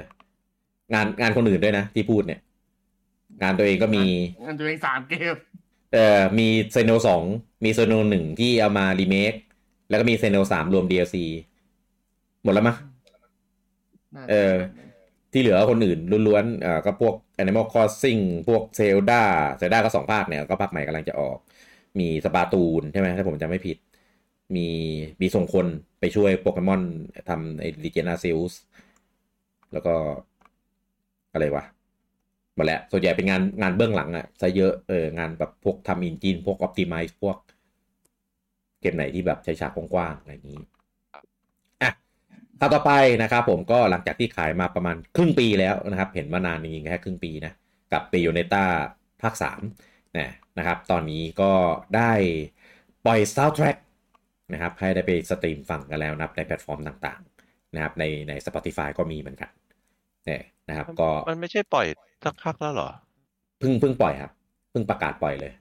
[0.94, 2.40] งานงานคนอื่นด้วยนะที่พูดเนี่ย
[3.42, 4.04] งานตัวเองก็มี
[4.44, 5.36] งานตัวเองสามเกม
[5.92, 7.24] เอ่อมีเซโนสอง
[7.64, 9.34] มีเซโนหนึ่งที่เอามารีเมค
[9.92, 11.16] แล้วก็มีเซโนสามรวม DLC
[12.44, 12.78] หมดแล้วมั้ย
[14.16, 14.56] น่าจะเออ
[15.34, 19.22] ที่เหลือคนอื่นล้วนๆอ่าก็พวก Animal Crossing พวก Zelda
[19.60, 21.38] Zelda ก็สองภาคเนี่ย ก็ภาคใหม่กำลังจะออก
[22.00, 23.78] มีสปาตูนใช่ไหมถ้าผมจำไม่ผิด
[24.56, 24.68] มี
[25.22, 25.68] มีส่งคน
[26.00, 26.82] ไปช่วยโปเกมอน
[27.30, 28.60] ทำไอ้ดิเจนาซิลส์
[29.74, 29.94] แล้วก็
[31.34, 31.64] อะไรวะ
[32.56, 37.38] หมดแล้วส่วนใหญ่เป็นงานงานเบื้องหลังอะซะเยอะเอองานแบบพวกทำอินจินพวกอ p ติ i z e พวก
[38.82, 40.62] เกมไหนที่แบบใช้ฉากกว้างๆอะไรอย่างนี้
[41.82, 41.92] อะ
[42.60, 47.54] ข่าวต่อไปนะครับผมก็หลังจากที่ขายมาประมาณครึ่งปีแล้วนะครับ เห็นมานานจริงๆแค่ครึ่งปีนะ
[47.94, 48.64] กับเ a โยเนต้า
[49.22, 49.34] ภาค
[49.74, 51.52] 3นะนะครับ ตอนนี้ก็
[51.96, 52.12] ได้
[53.06, 53.78] ปล่อย soundtrack
[54.54, 59.52] นะครับให้ได้ไปสตรีมฟังกันแล้วนะครับในแพลตฟอร์มต่างๆนะครับในใน Spotify ก็มีเหมือนกัน
[60.26, 61.86] เนี่ยนะครับ ก็มันไม่ใช่ปล่อย
[62.24, 62.90] สักพักแล้วเหรอ
[63.60, 64.32] เพิ่งเพิ่งปล่อยครับ
[64.72, 65.52] เพิ่งประกาศปล่อยเลย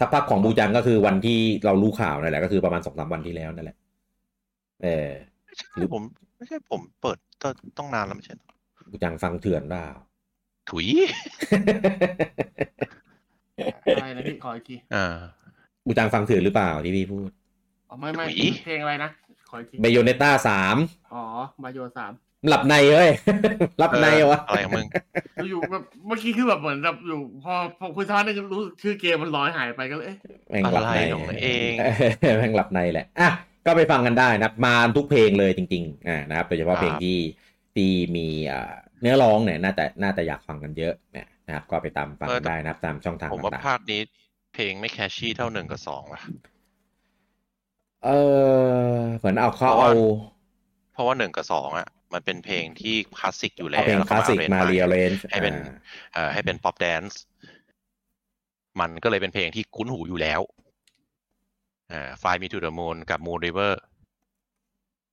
[0.00, 3.76] สักพักของบูจังก็คือวันที่เรารู้ข่าวนั่นแหละก็คือประมาณสองสามวันที่แล้วนั่นแหละ
[4.82, 5.10] เออ
[5.46, 6.02] ไม่ใช่ผม
[6.36, 8.48] ไม่ใช่ผมเปิดตอนต้องนานแล้วไม่ใช่เหรอ
[8.90, 9.88] บูจังฟังเถื่อนเปล่า
[10.70, 10.86] ถุย
[13.94, 15.06] อะไรนะพี่ขออีกทีอ่า
[15.86, 17.30] บูจังฟังเถื่อนหรือเปล่าที่พี่พูด
[17.88, 19.10] อ๋อไม่ไม่อุ๊ยเพลงอะไรนะ
[19.48, 20.76] ขออีกทีเบโยเนต้าสาม
[21.12, 21.24] อ๋อ
[21.62, 22.12] มาโยสาม
[22.48, 23.10] หลับในเฮ้ย
[23.78, 24.86] หลับในวะอะไรของมึง
[25.50, 30.16] อยู่แบบเมื่อกี้คือแบบเหมือนแบบอยู่ พอพอคุยท่านี่ก็รู้สึกชื่อเกมมันลอยหายไปก็เลยเอ๊ะ
[30.50, 31.70] แม่งหลับในอะไรของมันเอง
[32.38, 33.28] แม่งหลับในแหละอะ
[33.66, 37.18] ก็ไปฟังกันได้นะครับมาทุกเพลงเลยจริงๆอ่านะครับโดยเฉพาะครับเพลงที่
[37.74, 44.00] ที่มีอ่าเนื้อร้องเนี่ยน่าจะน่าจะอยากฟังกันเยอะเนี่ยนะครับก็ไปตามฟังกันได้นะครับตามช่องทางผมว่าต่างภาคนี้
[44.54, 48.10] เพลงไม่ catchy เท่าหนึ่งกับสองว่ะๆเอ
[48.90, 49.96] อเหมือนเอาเขาเพราะว่าเอา
[50.92, 55.54] เพราะว่าหนึ่งกับสองอะ มันเป็นเพลงที่คลาสสิกอยู่แล้เอาวเพลงแล้วคลาสสิกมา rearrange ให้เป็น
[56.12, 57.20] เอ่อให้เป็น pop dance
[58.80, 60.40] มันก็เลยเป็นเพลงที่คุ้นหูอยู่แล้ว
[61.92, 63.72] อ่า Fly Me to the Moon กับ Moon River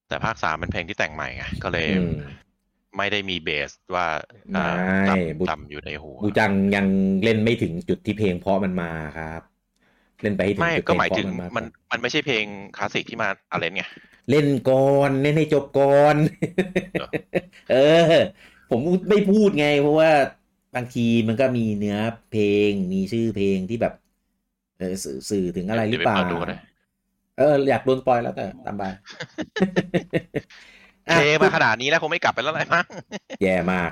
[0.07, 2.19] แต่ภาคสามเป็นเพลงที่แต่งใหม่ไงก็เลยอืม
[2.97, 4.07] ไม่ได้มีเบสว่า
[4.55, 4.75] อ่า
[5.07, 6.85] ไม่จบุำจำอยู่ในหัวบูจังยัง
[7.23, 9.41] เล่นไม่ถึงจุดที่เพลงเพราะมันมาครับ
[10.21, 12.45] เล่นไปให้ถึงไม่จุดก็เพลงหมายเพถึราะงมันมามันมันไม่ใช่เพลง
[12.75, 13.83] คลาสสิกที่มาอาเลนไง
[14.29, 14.77] เล่นก่อ
[15.09, 16.17] นเล่นให้จบก่อน
[16.95, 17.09] เหรอ
[17.67, 17.75] เออ
[18.69, 20.11] ผมไม่พูดไง เพราะว่า
[20.75, 21.97] บางทีมันก็มีเนื้อ
[22.27, 23.93] เพลงมีชื่อเพลงที่แบบ
[24.75, 26.55] เออสื่อสื่อถึงอะไรหรือเปล่าดี๋ยวไปปิดดูก็ได้
[27.35, 28.83] เอออยากโดน spoil แล้วแต่ตามไป
[31.09, 32.85] เทมาขนาดนี้แล้วคงไม่กลับไปแล้วอะไรมั้ง
[33.41, 33.91] แย่มาก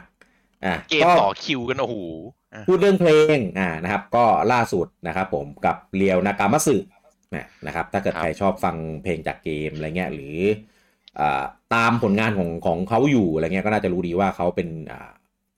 [0.63, 2.36] อะเกมก็ต่อคิวกันโอ้โหอะ
[2.67, 6.77] พูดเรื่องเพลงอ่านะครับ ก็ล่าสุดนะครับผมกับเรียวนากามัสึ
[7.35, 10.37] นะนะครับ ถ้าเกิดใครชอบฟังเพลงจากเกมอะไรเงี้ยหรือ
[11.19, 11.43] อ่า
[11.73, 15.11] ตามผลงานของของเขาอยู่อะไรเงี้ยก็น่าจะรู้ดีว่าเขาเป็นอ่า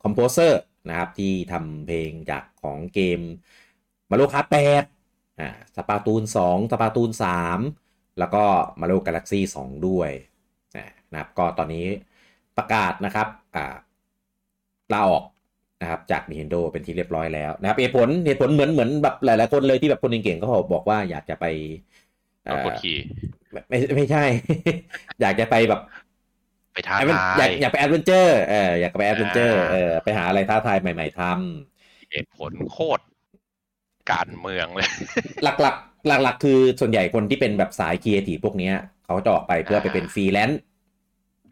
[0.03, 3.19] composer นะครับที่ทำเพลงจากของเกม
[4.09, 4.83] Mario Kart แปด
[5.39, 7.09] อ่า Splatoon 2 Splatoon
[7.63, 8.43] 3แล้วก็
[8.79, 10.11] Mario Galaxy 2ด้วย
[11.11, 11.85] นะครับก็ตอนนี้
[12.57, 13.75] ประกาศนะครับอ่า
[14.93, 15.23] ลาออก
[15.81, 21.45] นะครับจาก Nintendo เป็นที่เรียบร้อยแล้วนะครับเหตุผลเหตุผลเหมือนเหมือนแบบหลายๆคนเลยที่แบบคนเก่งๆก็บอกว่าอยากจะไป
[22.45, 22.97] เอ่เอาอกดขี่
[23.51, 24.23] ไม่ไม่ไม่ใช่
[25.21, 25.81] อยากจะไปแบบ
[26.73, 31.21] ไปท้าอยากทายอยากไป adventure เอออยากไป adventure อ่าเออไปหาอะไรท้าทายใหม่ ๆ
[32.11, 33.03] เหตุผลโคตร
[34.11, 38.73] การเมืองเลย หลักๆ หลักๆ คือส่วนใหญ่คนที่เป็นแบบสายครีเอทีฟพวกเนี้ย
[39.05, 40.61] เขาจะออกไปเพื่อไปเป็นฟรีแลนซ์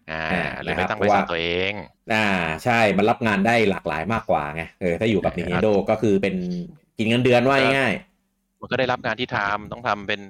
[0.09, 1.73] อ่าอ่าหรือไม่นะครับตั้งบราะริว่าษัทตัวเอง เพราะว่า
[2.13, 2.25] อ่า
[2.63, 6.35] ใช่มันรับงานได้หลากหลายมากกว่าไงเออถ้าอยู่กับใช่ Nintendo ก็คือเป็น
[6.97, 7.93] กินเงินเดือนว่าง่าย
[8.59, 10.21] มันก็ได้รับงานที่ทำต้องทำเป็น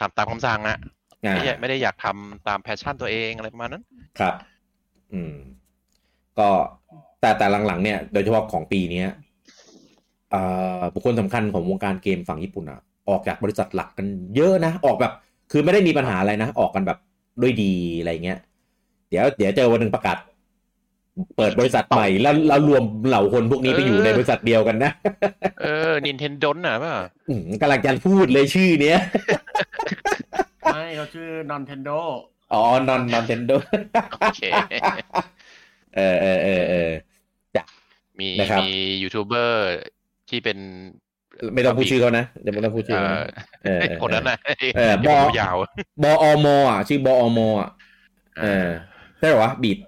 [0.00, 3.84] ทำตามคำสั่งอะๆอ่าไม่ใช่ไม่ได้อยากทำตาม passion ตัวเองอะไรประมาณนั้น
[4.18, 4.34] ครับ
[5.12, 5.34] อืม
[6.38, 6.48] ก็
[7.20, 9.08] แต่แต่หลังๆเนี่ยโดยเฉพาะของปีเนี้ย
[10.30, 10.42] เอ่
[10.78, 15.12] อบุคคลสำคัญของวงการเกมฝั่งญี่ปุ่นอะออกจากบริษัทหลักกันเยอะนะ ออกแบบ
[15.50, 16.98] คือไม่ได้มีปัญหาอะไรนะ ออกกันแบบ
[17.42, 18.38] ด้วยดีอะไรเงี้ย
[19.12, 20.18] เดี๋ยวเดี๋ยวเจอวันหนึ่งประกาศ
[21.36, 24.90] เปิดบริษัทใหม่แล้วแล้วรวมเหล่าคนพวกนี้ไปอยู่ในบริษัทเดียวกันนะ
[25.62, 26.94] เออ Nintendo น่ะป่ะ
[27.28, 28.98] อืมกำลังจะพูดเลยชื่อเนี้ย
[30.72, 31.98] ไม่เขาชื่อ Nintendo
[32.52, 33.52] อ๋อนอนนอนเทนโด
[34.20, 34.42] โอเค
[35.96, 36.90] เออเออเออเออ
[38.20, 38.70] มีนะครับมี
[39.02, 39.66] ยูทูบเบอร์
[40.30, 40.58] ที่เป็น
[41.54, 44.36] ไม่ต้องพูดชื่อเขานะเดี๋ยวไม่ต้องพูดชื่อเอ่เขาอนะเออเออคนนั้นนะ
[44.76, 45.56] เออเดี๋ยวบอยาว
[46.02, 47.70] บออมอะชื่อบออมอะ
[48.42, 48.68] เออ
[49.22, 49.78] ใช่เหรอวะบีด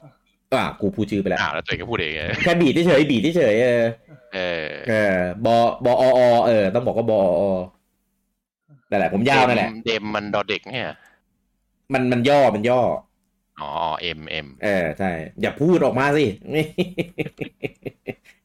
[0.52, 3.84] อะกูพูดชื่อไปแล้วอ่าแล้วตัวเองก็พูดเองไงแค่บีดเฉยๆบีดเฉยๆเออ
[4.34, 7.42] เออเออบอบออเออ ต้องบอกว่าบออ
[8.90, 10.92] นั่นแหละผมยาวนั่นแหละเดมมันดอเด็กเนี่ย
[11.92, 12.80] มันมันย่อมันย่อ
[13.60, 13.70] อ๋อ
[14.00, 15.10] เอ็มเอ็มเออใช่
[15.40, 16.24] อย่าพูดออกมาสิ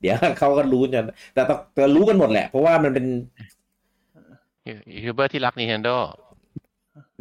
[0.01, 3.05] เดี๋ยวเขาก็รู้กันแต่ต้องแต่รู้กันหมดแหละ เพราะว่ามันเป็น
[4.93, 5.95] ยูทูบเบอร์ที่รัก Nintendo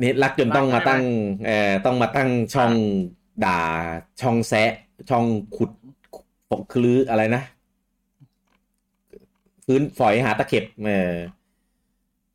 [0.01, 1.03] นี่รักจนต้องมาตั้ง
[1.47, 2.73] เอ่อต้องมาตั้งช่อง
[3.45, 3.59] ด่า
[4.21, 4.71] ช่องแซะ
[5.11, 5.25] ช่อง
[5.57, 5.71] ขุด
[6.51, 7.43] ปกคลืออะไรนะ
[9.67, 11.15] พื้นฝอยหาตะเข็บเออ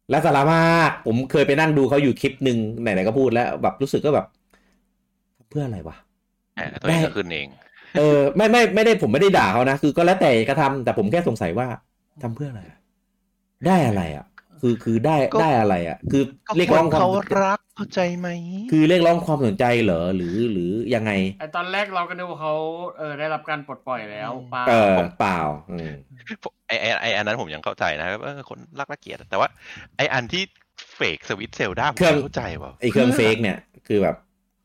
[0.10, 4.26] และสาระมากผมเคยไปนั่งดูเขาอยู่คลิปหนึ่งไหนๆก็พูดแล้วแบบรู้สึกก็แบบ
[5.50, 5.96] เพื่ออะไรวะ
[6.56, 7.48] แหมตัวเองก็ขึ้นเอง
[7.98, 11.68] เออ ไม่ไม่ไม่ได้ผมไม่ได้ด่าเขานะ คือก็แล้วแต่กระทำแต่ผมแค่สงสัยว่า
[12.24, 12.78] ทำเพื่ออะไรอะ
[13.68, 14.26] ได้อะไรอะ
[14.66, 17.10] คือคือได้ก็ได้อะไรอะ คือก็เรียกคร้อนงความเขา
[17.44, 18.30] รักเข้าใจไหม
[18.72, 22.54] คือเรียกร้องความสนใจเหรอหรือหรือยังไงไอตอนแรกเราก็นึกว่าเขา
[22.98, 25.40] เออได้รับการปลดปล่อยแล้วเปล่าเออเปล่า
[25.72, 25.92] อืม
[26.68, 29.50] ไอไอไออันนั้นผมยังเข้าใจนะครับว่าคนรักนักเกียรติแต่ว่า
[29.98, 30.44] ไออันที่
[30.96, 33.58] เฟกสวิตเซลด้าผมไม่เข้าใจว่ะไอเครื่องเฟกเนี่ย
[33.88, 34.16] คือแบบ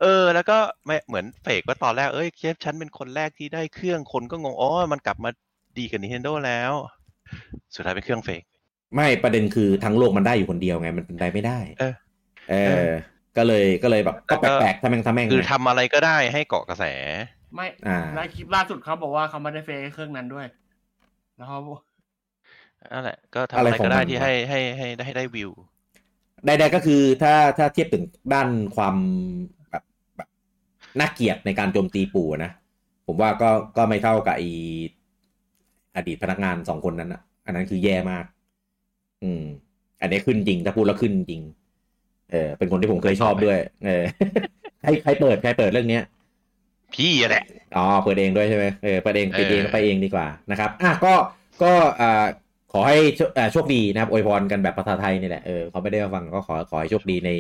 [0.03, 5.31] เออแล้วก็ไม่เหมือนเฟกว่าตอนแรกเอ้ยเคฟฉันเป็นคนแรกที่ได้เครื่องคนก็งงอ๋อมันกลับมา
[5.79, 6.73] ดีกับ Nintendo แล้ว
[7.75, 8.43] สุดท้ายเป็นเครื่องเฟก
[8.97, 11.95] ไม่ประเด็นคือทั้งโลกมันได้อยู่คนเดียวไง มันเป็นไปไม่ได้ เออ
[12.51, 12.55] เอ
[12.89, 12.93] อ
[13.37, 16.85] ก็เลยก็เลยแบบก็แปลกๆทำแม่งทำแม่งคือไงทำอะไรก็ได้ให้เกาะกระแส
[17.55, 20.47] ไม่อ่าในคลิปล่าสุดเขาบอกว่าเขาไม่ได้เฟซเครื่องนั้นด้วย
[21.37, 21.59] แล้วเขา
[22.93, 25.51] นั่นแหละ ก็ทำอะไรก็ได้ที่ให้ให้ให้ได้ให้ได้วิว
[26.47, 28.97] ใดๆก็คือถ้าถ้าเทียบถึงด้านความ
[29.71, 29.85] แบบ
[30.17, 30.29] แบบ
[31.01, 32.51] น่าเกลียดในการโจมตีปู่นะ
[33.07, 34.43] ผมว่าก็ก็ไม่เท่ากับไอ
[35.97, 38.25] อดีตพนักงานสองคนนั้นอะอันนั้นคือแย่มาก
[39.25, 39.45] อืม
[40.01, 41.43] อันนี้ขึ้นจริงถ้าพูดแล้วขึ้นจริง
[42.33, 44.05] เออเป็นคนที่ผมเคยชอบด้วย เออ
[44.81, 46.03] ใครใครเปิดใครเปิดเรื่องเนี้ย
[46.95, 47.45] พี่อะแหละ
[47.77, 51.15] อ๋อเปิดเองด้วยใช่ไหมเออเปิดเองเออปิดเองก็ไปเองดีกว่านะครับอะก็
[51.63, 52.25] ก็อ่า
[52.73, 57.31] ขอให้โชอ่าโชคดีนะครับอวยพรกันแบบภาษาไทยนี่แหละเออเขาไม่ได้มาฟังก็ขอขอให้โชคดีใน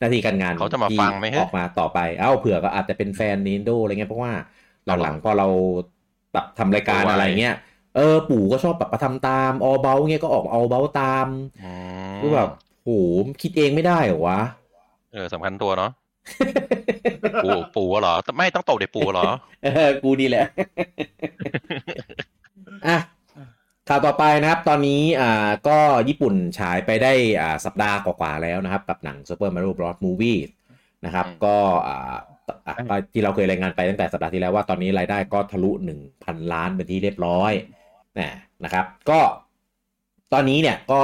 [0.00, 4.32] หน้าที่การงานเขาจะมาที่ฟังไหมฮะออกมาต่อไป เอ้าเผื่อก็อาจจะเป็นแฟน Nintendo อะไรเงี้ยเพราะว่า
[5.02, 5.46] หลังๆพอเรา
[6.32, 7.54] แบบทำรายการอะไรเงี้ย
[7.96, 11.26] เออปู่ก็ชอบแบบมาทำตามออเบลเงี้ยก็ออกออเบลตาม
[11.62, 11.72] อื
[12.16, 12.50] มก็แบบ
[12.82, 12.90] โห
[13.42, 14.40] คิดเองไม่ได้เหรอวะ
[15.12, 15.90] เออสำคัญตัวเนาะ
[17.44, 19.30] ปูปูเหรอ ไม่ต้องตบเด็กปูเหรอ
[19.64, 20.46] เออกูนี่แหละ
[22.86, 22.98] อะ
[23.88, 25.78] ข่าวต่อไปนะครับ ตอนนี้อ่าก็
[26.08, 29.96] ญี่ปุ่นฉายไปได้อ่าสัปดาห์กว่าๆแล้วนะครับ กับหนัง Super Mario Bros.
[30.04, 30.40] Movie
[31.04, 32.16] นะครับอืมก็อ่า
[32.66, 35.70] อะก็ที่เราเคยรายงานไปตั้งแต่สัปดาห์ที่แล้วว่าตอนนี้รายได้ก็ทะลุ
[36.10, 37.52] 1,000 ล้านเป็นที่เรียบร้อย
[38.18, 38.30] นะ
[38.64, 39.20] นะครับ ก็
[40.32, 41.02] ตอนนี้เนี่ยก็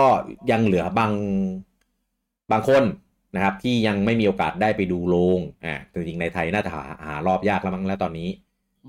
[0.50, 1.12] ยังเหลือบาง
[2.52, 2.84] บางคน
[3.34, 8.28] นะครับ ที่ยังไม่มีโอกาสได้ไปดูโรงอ่าจริงๆในไทยน่าจะหาหารอบยากแล้วมั้งแล้วตอนนี้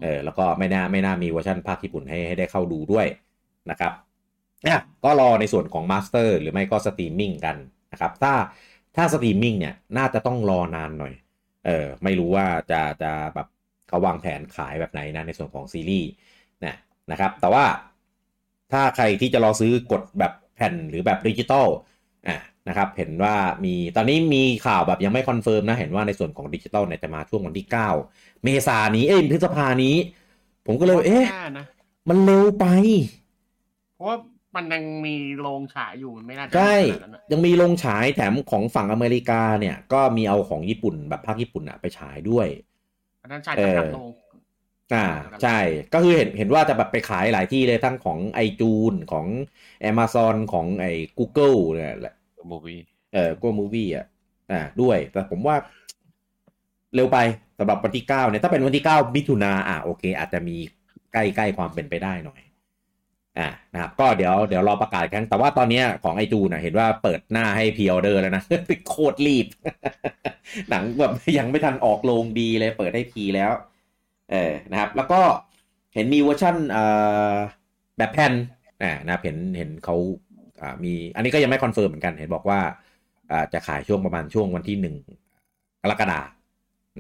[0.02, 3.08] เออแล้วก็ไม่น่าไม่น่ามีเวอร์ชันภาคญี่ปุ่นให้ให้ได้เข้าดูด้วย
[3.72, 3.94] นะครับ
[4.64, 7.58] เนี่ยก็รอในส่วนของ master หรือไม่ก็สตรีมมิ่งกัน
[7.92, 8.34] นะครับถ้า
[8.96, 11.14] ถ้าสตรีมมิ่งเนี่ยน่าจะต้องรอนานหน่อย
[11.66, 13.48] เออไม่รู้ว่าจะจะแบบ
[13.88, 16.10] เขาวางแผนขายแบบไหนนะในส่วนของซีรีส์
[16.66, 16.76] นะ
[17.12, 17.64] นะครับแต่ว่า
[18.74, 21.68] ถ้าใครที่จะรอซื้อกดแบบแผ่นหรือแบบดิจิตอล
[22.28, 27.68] อะนะครับเห็นว่ามีตอนนี้มีข่าวแบบยังไม่ confirm นะ เห็นว่าในส่วนของดิจิตอลเนี่ยจะมาช่วงวันที่
[28.06, 29.96] 9 เมษายนนี้เอ้ยพฤษภานี้
[30.66, 31.66] ผมก็เลยว่าเอ๊ะน่านะ
[32.10, 32.66] มันเร็วไป
[33.96, 34.18] เพราะว่า
[34.56, 42.48] มันยังมีโรงฉายอยู่มันไม่น่าจะใช่ขนาดนั้นอะยังมีโรงฉายแถมของฝั่งอเมริกาเนี่ย ก็มีเอาของญี่ปุ่นแบบภาคญี่ปุ่นอะไปฉายด้วย
[43.22, 44.12] อันนั้นฉายจากเออการโรง
[44.94, 45.06] อ่า
[45.44, 45.60] ใช่
[45.94, 49.26] ก็คือเห็นเห็นว่าจะแบบไปขายหลายที่เลยทั้งของไอจูนของ
[49.92, 52.16] Amazon ของไอ้ Google เนี่ยแหละ
[52.52, 52.80] มูวี่
[53.14, 54.06] เออ Google Movie อะ
[54.52, 55.56] อ่าด้วย แต่ผมว่า
[56.96, 57.18] เร็วไป
[57.60, 60.58] สำหรับวันที่เก้าเนี่ย ถ้าเป็นวันที่เก้ามิถุนาอะโอเค อาจจะมี
[61.14, 62.42] ใกล้ใกล้ความเป็นไปได้หน่อย
[63.40, 68.44] อ่านะครับก็เดี๋ยวเดี๋ยวรอประกาศครั้ง แต่ว่าตอนเนี้ยของไอจูนนะเห็นว่าเปิดหน้าให้ pre-order แล้วนะ
[68.90, 69.48] โคตรรีบ
[70.70, 73.52] หนังแบบยังไม่ทันออกโรงดีเลย เปิดให้ pre แล้ว
[74.32, 75.22] เออนะครับ แล้วก็
[75.94, 76.84] เห็นมีเวอร์ชันเอ่
[77.34, 77.36] อ
[77.98, 78.34] แบบแผ่น
[78.82, 79.96] อ่านะครับเห็นเห็นเขา
[80.62, 82.60] อ่ามีอันนี้ก็ยังไม่ confirm เหมือนกัน เห็นบอกว่า
[83.32, 84.96] อ่าจะขายช่วงประมาณช่วงวันที่หนึ่ง
[85.84, 86.20] กรกฎา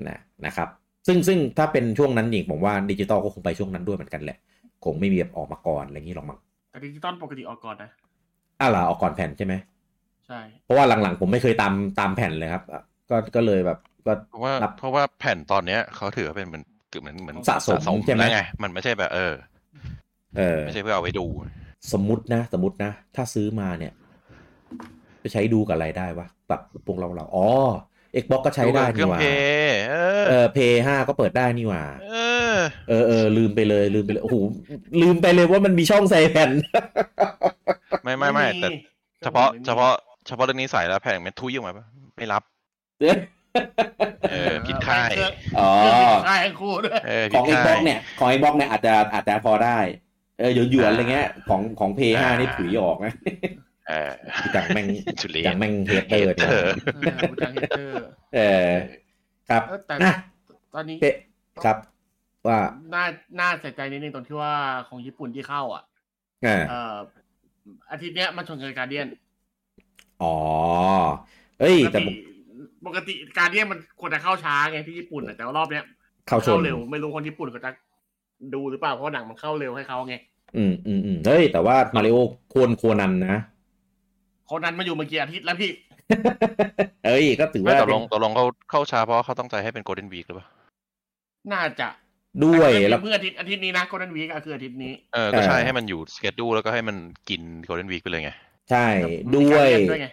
[0.10, 0.70] นะนะครับ
[1.08, 4.38] ซึ่งซึ่งถ้าเป็นช่วงนั้นจริงผมว่าดิจิตอลก็คงไปช่วงนั้นด้วยเหมือนกันแหละ
[4.86, 6.40] คงไม่มีแบบออกมาก่อนอะไรอย่างนี้หรอกมั้ง
[6.72, 7.90] แต่ดิจิตอลปกติออกก่อนนะ
[8.60, 9.54] อ้าวเหรอออกก่อนแผ่นใช่ไหม
[10.28, 16.64] ใช่ เพราะว่าหลังๆ ผมไม่เคยตามตามแผ่นเลยครับอะก็ก็เลยแบบก็เพราะว่ารับเพราะว่าแผ่นตอนเนี้ยเขาถือว่าเป็นเหมือน
[17.00, 19.34] เหมือนเหมือนสะสมใช่ไหมแล้วไงมันไม่ใช่แบบ เออ
[20.38, 21.26] เออ ไม่ใช่เพื่อเอาไว้ดู
[21.94, 23.94] สมมตินะ สมมตินะ ถ้าซื้อมาเนี่ย
[25.24, 27.48] จะใช้ดูกับอะไรได้วะแบบพวกเราเราอ๋อ
[28.22, 29.26] Xbox ก็ใช้ได้เครื่นี่องหว่าเพ
[29.66, 32.16] ย์เออเออเพย์ห้าก็เปิดได้นี่หว่าเอ
[32.56, 32.58] อ
[32.89, 34.38] เออ เออลืมไปเลยลืมไปเลยโอ้โห
[35.02, 36.50] ลืมไปเลยว่ามันมีช่องใส่แผ่น
[38.04, 38.70] ไม่ไม่ไม่แต่
[39.24, 39.94] เฉพาะเฉพาะ
[40.28, 41.86] เฉพาะเรื่องนี้ใส่แล้วแผ่นมันทุยออกมาปะ
[42.18, 42.44] ไม่รับ
[44.32, 49.78] เออผิดค่ายเครื่องอ๋อเครื่องผิดค่ายทั้งคู่ด้วยเออของผิด Xbox ค่ายเนี่ยของ Xbox เนี่ยอาจจะอาจจะพอได้
[50.39, 53.14] เออหยวนๆอะไรเงี้ยของของเพย์ห้าอ่านี่ถุยออกนะ
[53.89, 54.88] เอเออบูจังแม่ง
[55.22, 57.95] จุลีจังแม่งเฮเตอร์เนี่ยเออเออบูจังเฮเตอร์
[58.36, 58.68] เออ
[59.49, 60.14] ครับเออแต่นะ
[60.74, 61.16] ตอนนี้เป๊ะ
[61.64, 61.78] ครับ
[62.47, 62.60] ว่า
[62.93, 63.06] น่า
[63.39, 64.54] น่าเสียใจนิดนึงตรงที่ว่า
[64.89, 65.84] ของญี่ปุ่นที่เข้า อะ
[66.45, 66.95] อ่าเอ่อ
[67.91, 69.08] อาทิตย์เนี้ยมันชนกับการเดียน
[70.22, 70.36] อ๋อ
[71.60, 72.14] เอ้ยปกแต่ติ
[72.86, 75.86] ปกติการเดียนมันควรจะเข้าช้าไงที่ญี่ปุ่นอะแต่ว่ารอบเนี้ย
[76.28, 77.72] เข้าชนเร็วไม่รู้คนญี่ปุ่นเขาจะ
[78.54, 80.16] ดูหรือเปล่าเพราะว่าหนังมันเข้าเร็วให้เขาไง
[80.58, 82.18] อืมอืมอืมเฮ้ยแต่ว่ามาริโอ
[82.50, 83.38] โคนโคนันนะ
[84.50, 85.72] คนนั้นมาอยู่มากี่อาทิตย์แล้วพี่
[87.06, 90.48] เอ้ยก็ถือไม่ว่าตกลงตกลงเขาเข้าช้าเพราะเขาตั้งใจให้เป็นโกลเด้นวีคหรือเปล่า
[91.54, 91.90] น่าจะ
[92.46, 96.98] ด้วยแต่แล้วเพิ่งอาทิตย์อาทิตย์นี้นะคนนั้นวีก็คืออาทิตย์นี้เออก็ใช่เออให้มันอยู่สเกจดูแล้วก็ให้มัน
[97.30, 98.32] กินโกลเด้นวีคไปเลยไง
[98.70, 98.86] ใช่
[99.32, 100.08] มีด้วการยเดีนด้วยไง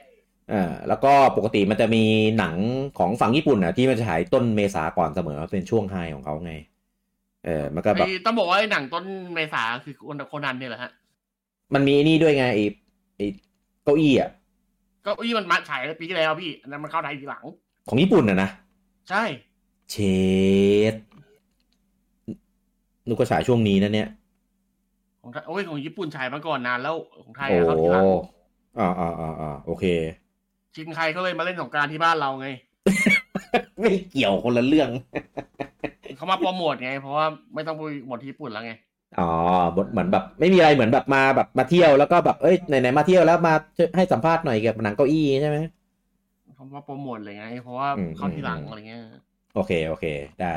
[0.53, 2.05] อ่าแล้วก็ปกติมันจะมี
[2.39, 2.57] หนัง
[2.99, 6.53] ของฝั่งญี่ปุ่นอะที่มันจะฉายต้นเมษาก่อนเสมอเป็นช่วงไฮของเขาไง
[7.45, 10.93] เออมันก็แบบไอ้ต้องบอกว่าไอ้หนังต้นเมษาคือคนคนนั้นเนี่ยแหละฮะ
[11.75, 12.65] มันมีไอ้นี่ด้วยไงไอ้
[13.17, 13.27] ไอ้
[13.85, 14.31] เก้าอี้อะ
[15.05, 17.45] ก็อี้มันมาฉายปีที่แล้วพี่อันนั้นมันเข้าไทยทีหลัง
[17.89, 18.51] ของญี่ปุ่นอะนะ
[19.11, 19.25] ใช่
[19.91, 19.97] เช
[20.93, 20.95] ด
[23.09, 24.09] นุกก็ฉายช่วงนี้นะเนี่ย
[25.23, 26.95] ของไทยโอ้ยของญี่ปุ่นฉายมาก่อนนานแล้ว
[27.25, 28.05] ของไทยโอ้อะเข้าทีหลัง
[28.79, 29.85] อ่าอ่าอ่าอ่าโอเค
[30.75, 32.49] ชินไคเขาเลยมาเล่นสงกรารที่บ้านเราไง
[33.81, 34.91] ไม่เกี่ยวคนละเรื่อง
[36.17, 38.73] เขามาโปรโมทไง เพราะว่าไม่ต้องไปหมดที่ญี่ปุ่นแล้วไง
[39.19, 39.31] อ๋อ
[39.77, 43.55] บทเหมือนแบบ ไม่มีอะไรเหมือนแบบมาแบบมาเที่ยวแล้วก็แบบเอ้ยไหนๆมาเที่ยวแล้วมา
[43.97, 45.59] ให้สัมภาษณ์หน่อยเกี่ยวกับหนังเก้าอี้ใช่ไหม
[46.55, 49.01] เขามาโปรโมทเลยไง เพราะว่าอืมเข้าทีหลังอืมอะไรเงี้ย
[49.55, 50.05] โอเคโอเค
[50.41, 50.55] ได้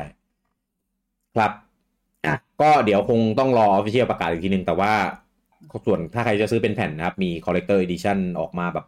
[1.35, 1.51] ครับ
[2.25, 4.93] อะก็เดี๋ยวคงต้องรอ official ประกาศอีกทีหนึ่งแต่ว่า
[5.85, 8.85] ส่วนถ้าใครจะซื้อเป็นแผ่นนะครับ มี collector edition ออกมาแบบ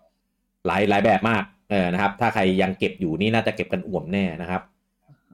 [0.67, 4.61] หลายหลายแบบมากเออนะครับ ถ้าใครยังเก็บอยู่นี่น่าจะเก็บกันอ่วมแน่นะครับ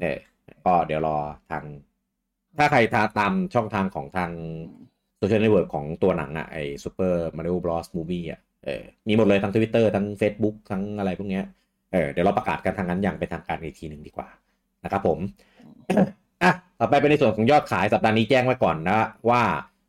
[0.01, 0.17] เออ
[0.65, 1.17] ก็เดี๋ยวรอ
[1.51, 1.63] ทาง
[2.57, 4.32] ถ้าใครตาตามช่องทางของทาง
[5.18, 7.88] social network ของตัวหนังอะไอ Super Mario Bros.
[7.95, 11.43] Movie อะเออมีหมดเลยทั้ง Twitter ทั้ง Facebook ทั้งอะไรพวกเนี้ย
[11.91, 14.30] เออเดี๋ยวเราประกาศกันทางนั้นอย่างเป็นทางการอีกทีหนึ่งดีกว่า
[14.84, 15.19] นะครับผม
[16.43, 18.99] อะต่อไปเป็นในส่วนของยอดขายสัปดาห์นี้แจ้งไว้ก่อนนะ
[19.30, 19.41] ว่า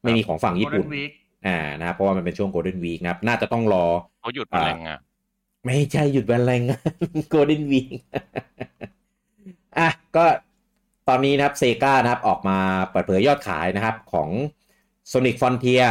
[0.03, 1.13] ไม่มีของฝั่งญี่ปุ่น Golden Week
[1.47, 3.85] อ่านะครับเพราะว่ามันเป็นช่วง Golden Week นะครับน่าจะต้องรอ
[4.21, 5.01] เขาหยุดมาแรงอะ
[5.65, 6.93] ไม่ใช่หยุดวันแรงงาน
[7.33, 7.91] Golden Week
[9.79, 10.25] อะก็
[11.09, 12.59] ตอนนี้นะครับเซกานะครับออกมา
[12.91, 14.29] เปิดเผยยอดขายนะครับของ
[15.13, 15.89] Sonic Frontier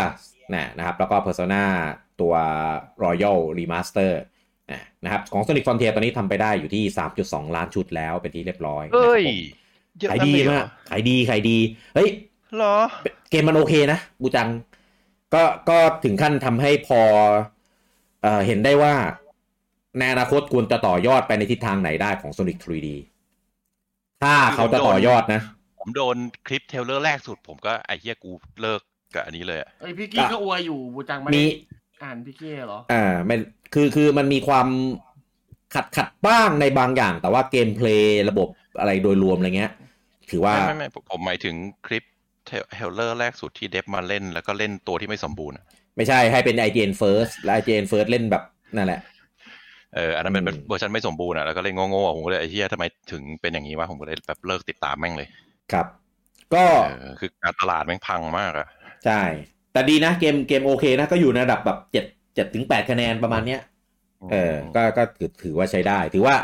[0.54, 1.64] นะนะครับแล้วก็ Persona
[2.22, 2.34] ตัว
[3.04, 4.12] Royal Remaster
[4.72, 6.84] นะนะครับของ Sonic Frontier ตอนนี้ทำไปได้อยู่ที่
[7.20, 9.24] 3.2 ล้านชุดแล้วเป็นที่เรียบร้อยเอ้ย
[10.10, 11.58] นะครับผมเอะขายนั่นดีเลยเหรมาอกขายดีขายดี
[11.96, 12.10] เฮ้ย
[12.58, 12.78] เหรอ
[13.30, 14.50] เกมมันโอเคนะบูจัง
[15.34, 17.02] ก็ก็ถึงขั้นทำให้พอ
[18.22, 18.94] เอ่อเห็นได้ว่า
[19.98, 22.90] ในอนาคตควรจะต่อยอดไปในทิศทางไหนได้ของ Sonic 3D
[24.24, 25.42] ถ้าเขาจะต่อยอดนะ
[25.80, 26.16] ผมโดน
[26.48, 28.32] คลิปเทรลเลอร์แรกสุด ผมก็ไอ้เหี้ยกู
[28.62, 28.82] เลิก
[29.16, 31.44] กับอันนี้เลยอะไอยพี่กี้อะก็อวยอยู่บูจังไม่มีได้
[32.04, 33.36] อ่านพี่กี้เหรอ อ่าไม่
[33.74, 34.68] คือคือมันมีความ
[35.76, 38.48] ขัดขัดบ้างในบางอย่าง แต่ว่า gameplay ระบบ
[38.80, 39.72] อะไรโดยรวมอะไรเงี้ย
[40.30, 41.56] ถือว่าไม่ไม่ไม่ผมผมหมายถึง
[41.88, 42.04] คลิป
[42.46, 45.66] trailer แรกสุดที่ dev มาเล่นแล้วก็เล่นตัวที่ไม่สมบูรณ์อะ
[45.96, 48.44] ไม่ใช่ให้เป็น IGN First และ IGN First เล่นแบบ
[48.76, 49.02] นั่นแหละ
[49.96, 55.28] เอออันนั้นเป็นอืมเวอร์ชันไม่สมบูรณ์อะแล้วก็เลยโง่ๆผมก็เลยไอ้เหี้ยทำไมถึงเป็นอย่างนี้วะผมก็เลยแบบเลิกติดตามแม่งเลย
[55.72, 55.88] ครับ
[56.54, 58.68] ก็เออคือการตลาดแม่งพังมากอะ
[59.04, 59.14] ใช่
[59.72, 63.60] แต่ดีนะเกมเกมโอเคนะก็อยู่ในระดับแบบเจ็ดเจ็ดถึงแปดคะแนนประมาณเนี้ย
[64.30, 64.36] เออ
[64.76, 66.36] ก็ก็ถือถือว่าใช้ได้ ถือว่า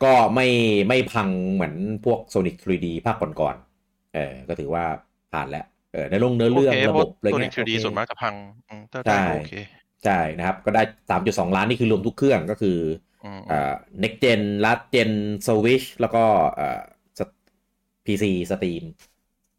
[0.00, 0.46] ก็ไม่
[0.88, 1.74] ไม่พังเหมือน
[2.04, 4.84] พวก Sonic 3D ภาคก่อนๆเออก็ถือว่า
[5.32, 8.34] ผ่านแล้วเออในลงเนื้อเรื่องโคระบบอะไรโตัวเงี้นี้ย 3D โอเคส่วนมากจะพัง
[8.68, 9.50] อืมแต่ใช่แต่โอเค
[10.04, 12.78] ใช่นะครับ ก็ได้ 3.2 ล้านนี่คือรวมทุกเครื่องก็คือ
[13.24, 15.10] อืมเอ่อ next gen last gen
[15.46, 16.24] switch แล้วก็
[16.54, 16.80] เอ่อ
[18.06, 18.84] PC Steam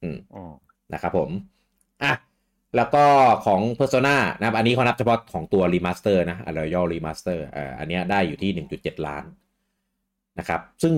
[0.03, 0.53] อืมอืม
[0.93, 1.29] นะครับผม
[2.03, 2.13] อะ
[2.75, 3.05] แล้วก็
[3.45, 9.23] ของ Persona นะครับ อันนี้เขานับเฉพาะของตัว Remaster นะ Royal Remaster เอ่ออันเนี้ยได้อยู่ที่ 1.7 ล้าน
[10.39, 10.95] นะครับ ซึ่ง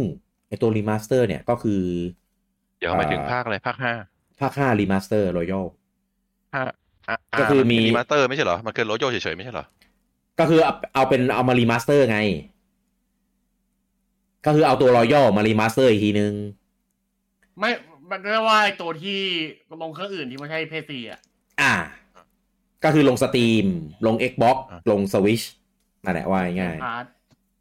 [0.48, 1.82] ไอตัว Remaster เนี่ยก็คือ
[2.80, 3.94] เดี๋ยวหมายถึงภาคอะไรภาคห้า
[4.42, 5.66] ภาค5 Remaster Royal
[6.54, 6.76] ภาคะ
[7.40, 9.66] ก็คือมีมาสเตอร์ไม่ใช่เหรอ มันคือโลโยเฉยๆไม่ใช่เหรอ
[10.40, 12.20] ก็คือเอาเอาเป็นเอามา Remaster ไง
[14.46, 16.34] ก็คือเอาตัว Royal มา Remaster อีกทีนึง
[17.60, 17.72] ไม่
[18.12, 19.20] มันเรียกว่าไอตัวที่
[19.82, 21.20] ลงเครื่องอื่นที่ไม่ใช่เพซีอะ
[21.62, 21.74] อ่า
[22.84, 23.66] ก็คือลง Steam
[24.08, 25.46] ลง Xbox อะลง Switch
[26.04, 27.06] นั่นแหละว่าง่ายๆพาร์ท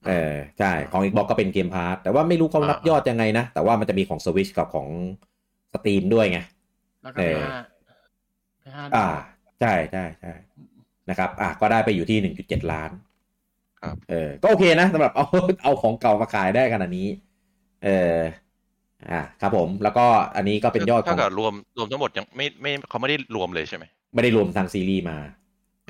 [0.09, 4.89] เออใช่ของ Xbox ก็เป็น Game Pass แต่ว่าไม่รู้เขานับยอดยังไงนะ แต่ว่ามันจะมีของ Switch กับของ
[5.75, 6.41] Steam ด้วยไง
[7.03, 7.70] แล้วก็เอไปอ
[8.77, 9.09] ห้าไปห้าอ่า
[9.61, 10.33] ใช่ใช่ใช่
[11.11, 12.91] นะครับอะก็ได้ไปอยู่ที่หนึ่งจุดเจ็ดล้าน
[13.81, 15.25] ครับเออก็โอเคนะสำหรับเอา
[15.63, 17.07] เอาของเก่ามาขายได้ขนาดนี้
[17.85, 18.19] เออ
[19.11, 20.07] อ่าครับผมแล้วก็
[20.37, 25.17] อันนี้ก็เป็นยอดขถ้าองเกิดรวมรวมทั้งหมดยังไม่ไม่เขาไม่ได้รวมเลยใช่ไหมไม่ได้รวมทางซีรีส์มา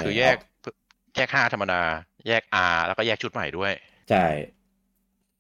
[0.01, 0.37] คือแยก
[1.17, 1.81] แยกห้าธรรมดา
[2.29, 3.73] แยก R แล้วก็แยกชุดใหม่ด้วย
[4.09, 4.17] ใช่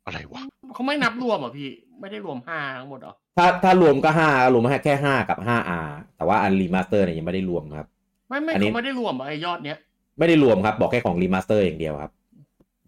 [0.07, 0.43] อะไรวะ
[0.75, 1.69] เขาไม่นับรวมเหรอพี่
[2.01, 7.87] ไม่ได้รวมห้าทั้งหมดเหรอ ถ้าถ้ารวมก็ห้ารวมแค่ห้ากับห้า R แต่ว่าอัน Remaster เนี่ยยังไม่ได้รวมครับ
[8.29, 9.79] ไม่ไม่อันนี้เขาไม่ได้รวมเหรอไอยอดเนี้ย
[10.19, 12.13] ไม่ได้รวมครับ บอกแค่ของ Remaster อย่างเดียวครับ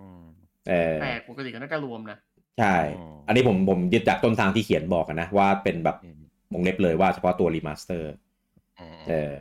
[0.00, 0.22] อืม
[0.68, 2.18] เออแปลกปกติก็น่าจะรวมนะ
[2.58, 6.20] ใช่อืมอันนี้ผมผมยึดจากต้นทางที่เขียนบอกอะนะ ว่าเป็นแบบอืม
[6.52, 8.10] วงเล็บเลยว่าเฉพาะตัว Remaster
[8.80, 9.32] อืมเออ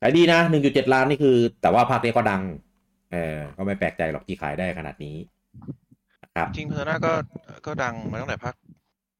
[0.00, 2.42] ขายดีนะหนึ่งจุดเจ็ดล้านนี่คือ แต่ว่าภาคนี้ก็ดัง
[3.12, 5.16] เออ ก็ไม่แปลกใจหรอกที่ขายได้ขนาดนี้
[5.64, 5.81] นะ
[6.36, 7.12] ครับ จริง Persona ก็
[7.66, 8.56] ก็ดังมาตั้งแต่ภาค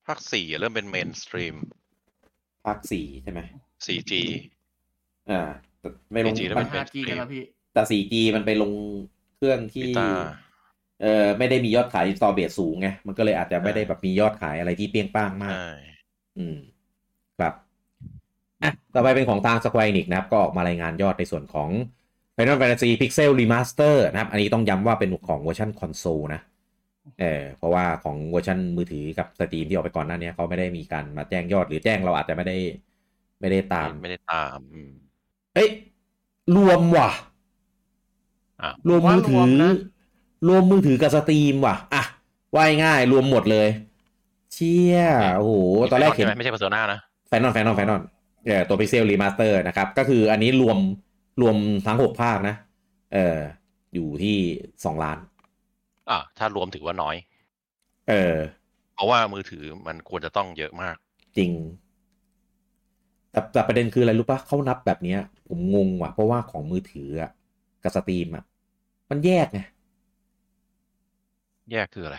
[0.07, 1.55] ภาคสี่อะเริ่มเป็น mainstream
[2.67, 3.41] ภาคสี่ใช่ไหม
[3.87, 4.13] 4G
[5.31, 5.43] อ่า
[5.81, 7.43] แต่ไม่ลง 4G แล้วมันมันห้า G กันแล้วพี่
[7.75, 8.73] แต่ 4G มันไปลง
[9.37, 10.09] เครื่องที่ Vita
[11.03, 15.71] เออไม่ได้มียอดขาย install base สูงไง มันก็เลยอาจจะไม่ได้แบบมียอดขายอะไรที่เปรี้ยงป้างมาก ใช่
[16.39, 16.59] อืม
[17.39, 17.55] ครับ
[18.63, 21.69] อะต่อไปเป็นของทาง Square Enix นะครับ ก็ออกมารายงานยอดในส่วนของ
[22.37, 26.41] Final Fantasy Pixel Remaster นะครับ อันนี้ต้องย้ำว่าเป็นของเวอร์ชันคอนโซลนะ
[27.21, 32.57] เออเพราะว่าของเวอร์ชันมือถือกับ Steam ที่ออกไปก่อนหน้านี้เขาไม่ได้มีการมาแจ้งยอดหรือแจ้งเราอาจจะไม่ได้
[33.41, 34.93] ไม่ได้ตามไม่ได้ตามอืม
[35.55, 35.69] เอ้ย
[36.57, 37.11] รวมว่ะ
[38.63, 39.73] อะรวมมือถือว่ารวมนะ
[40.49, 42.03] รวมมือถือกับ Steam ว่ะอะ
[42.57, 43.69] ว่าง่ายๆรวมหมดเลย
[44.53, 44.99] เชี่ย
[45.37, 45.53] โอ้โห
[45.91, 46.99] ตอนแรกเห็นใช่ไหมไม่ใช่ Persona นะ
[47.29, 48.03] Final Final Final
[48.47, 50.79] เออตัว Pixel Remaster นะครับ ก็คืออันนี้รวม
[51.43, 52.57] รวมทั้งหกภาคนะ
[53.13, 53.39] เออ
[53.95, 54.37] อยู่ที่
[54.85, 55.19] สองล้าน
[56.11, 57.17] อะถ้ารวมถือว่าน้อย
[58.09, 58.39] เออ
[58.95, 60.97] เพราะว่ามือถือมันควรจะต้องเยอะมาก
[61.37, 61.53] จริง
[63.31, 67.31] แต่แต่ประเด็นคืออะไรรู้ปะเขานับแบบเนี้ย ผมงงว่ะ เพราะว่าของมือถืออะ
[67.83, 68.45] กับสตรีมอะ
[69.11, 69.61] มันแยกไง
[71.71, 72.17] แยกคืออะไร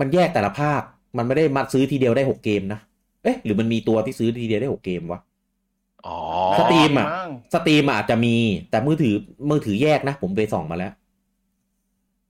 [0.00, 0.82] มันแยกแต่ละภาค
[1.16, 2.80] มันไม่ได้มาซื้อทีเดียวได้หกเกมนะ
[3.22, 5.20] เอ๊ะ หรือมันมีตัวที่ซื้อทีเดียวได้หกเกมวะ
[6.04, 6.10] อ๋อ
[6.58, 8.28] Steam อะมั้ง Steam อะอาจจะมี
[8.70, 9.14] แต่มือถือ
[9.50, 10.92] มือถือแยกนะ ผมไปส่องมาแล้ว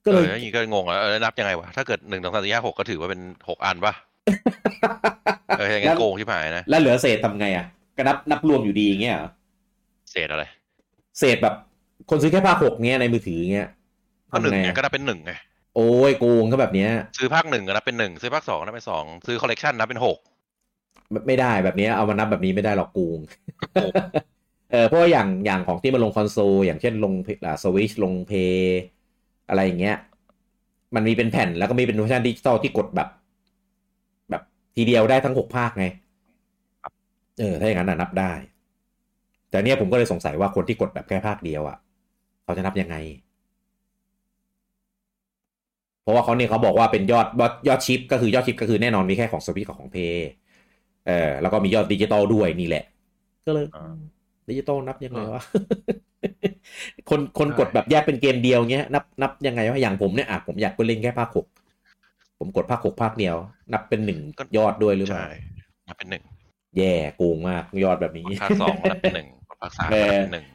[0.05, 3.95] ก็เอเลอยอย่างนี้ก็งงอะเออนับยังไงวะ ถ้าเกิดหนึ่งสองสามสี่ห้าหกก็ถือว่าเป็นหกอันปะ
[5.59, 9.31] เอออย่างงั้นโกงที่ผายนะ แล้วเหลือเศษทำไงอะก็นับนับรวมอยู่ดีอย่างเงี้ยเหรอ
[10.11, 10.45] เศษอะไร
[11.19, 11.55] เศษแบบ
[12.11, 13.69] คนซื้อแค่ภาคหกเงี้ยในมือถือเงี้ย
[14.33, 15.33] ก็หนึ่งทำไงไงอะก็นับเป็นหนึ่งไง
[15.77, 20.19] โอ้ยโกงก็แบบเนี้ย ซื้อภาคหนึ่งก็นับเป็นหนึ่งซื้อภาคสองนับเป็นสองซื้อคอลเลกชันนับเป็นหก
[21.11, 23.19] ไม่ไม่ได้แบบเนี้ยเอามานับแบบนี้ไม่ได้หรอกกู
[23.73, 23.93] โกง
[24.73, 27.13] เออเพราะว่าอย่างอย่างของที่มันลงคอนโซลอย่างเช่นลง
[27.47, 28.81] อ่าสวิชลง Play
[29.51, 29.97] อะไรอย่างเงี้ย
[30.95, 33.09] มันมีเป็นแผ่นแล้วก็มีเป็นเวอร์ชันดิจิตอลที่กดแบบ
[34.31, 34.43] แบบ
[34.77, 35.87] ทีเดียวได้ทั้งหกภาคไง
[37.39, 38.33] เออถ้าอย่างนั้นน่ะนับได้
[39.51, 41.79] แต่เนี้ยผมก็เลยสงสัยว่าคนที่กดแบบแค่ภาคเดียวอะ
[42.45, 42.97] เขาจะนับยังไง
[46.03, 50.29] เพราะว่าเขาเนี่ยเขาบอกว่าเป็นยอดยอดยอด ship ก็คือยอด ship ก็คือแน่นอนมีแค่ของสวิชกับของ Play
[51.07, 52.85] เออแล้วก็มียอดดิจิตอลด้วยนี่แหละ
[53.47, 53.95] ก็เลยอ่า
[54.49, 55.43] ดิจิตอลนับยังไงวะ
[57.11, 61.47] คนคนกดแบบแยกเป็นเกมเดียวเงี้ยนับนับยังไงวะอย่างผมเนี่ยอะผมอยากไปเล่นแค่ภาคหก
[62.39, 63.37] ผมกดภาคหกภาคเดียว
[63.73, 64.21] นับเป็นหนึ่ง
[64.57, 65.31] ยอดด้วยหรือเปล่าใช่
[65.89, 66.25] นับเป็นหนึ่ง
[66.79, 69.29] แย่โกงมากยอดแบบนี้ภาคสองนับเป็นหนึ่ง
[69.63, 70.47] ภาคสามเอนับอเป็นหนึ่ง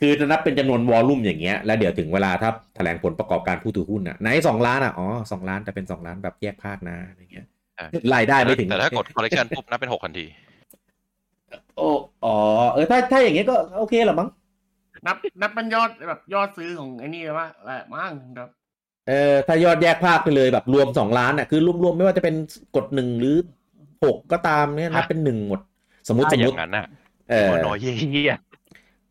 [0.00, 7.46] คือจะนับเป็นจำนวน volume อย่างเงี้ยแล้วเดี๋ยวถึงเวลาถ้าแถลงผลประกอบการผู้ถือหุ้นอะไหนสองล้านอะอ๋อสองล้านแต่เป็นสองล้านแบบแยกภาคนะอะไรเงี้ย
[8.14, 10.26] รายได้ไม่ถึงแต่ถ้ากดคอลเลกชันปุ๊บนับเป็นหกทันที
[11.76, 11.90] โอ้
[12.24, 12.36] อ๋อ
[12.72, 14.28] เออถ้าถ้าอย่างเงี้ยก็โอเคเหรอมั้ง
[15.06, 18.48] นับนับเป็นยอดแบบยอดซื้อของไอ้นี่เลยว่าแหละมั้งครับ
[19.08, 22.34] เออถ้ายอดแยกภาคไปเลยแบบรวมสองล้านอะคือรวมๆไม่ว่าจะเป็น
[22.76, 23.36] กดหนึ่งหรือ
[24.04, 25.60] หกก็ตามเนี่ยนับเป็นหนึ่งหมด
[26.08, 26.86] สมมติสถ้ามอมย่าติงนั้นน่ะ
[27.30, 28.36] เออโอ้น้อยเยี่ย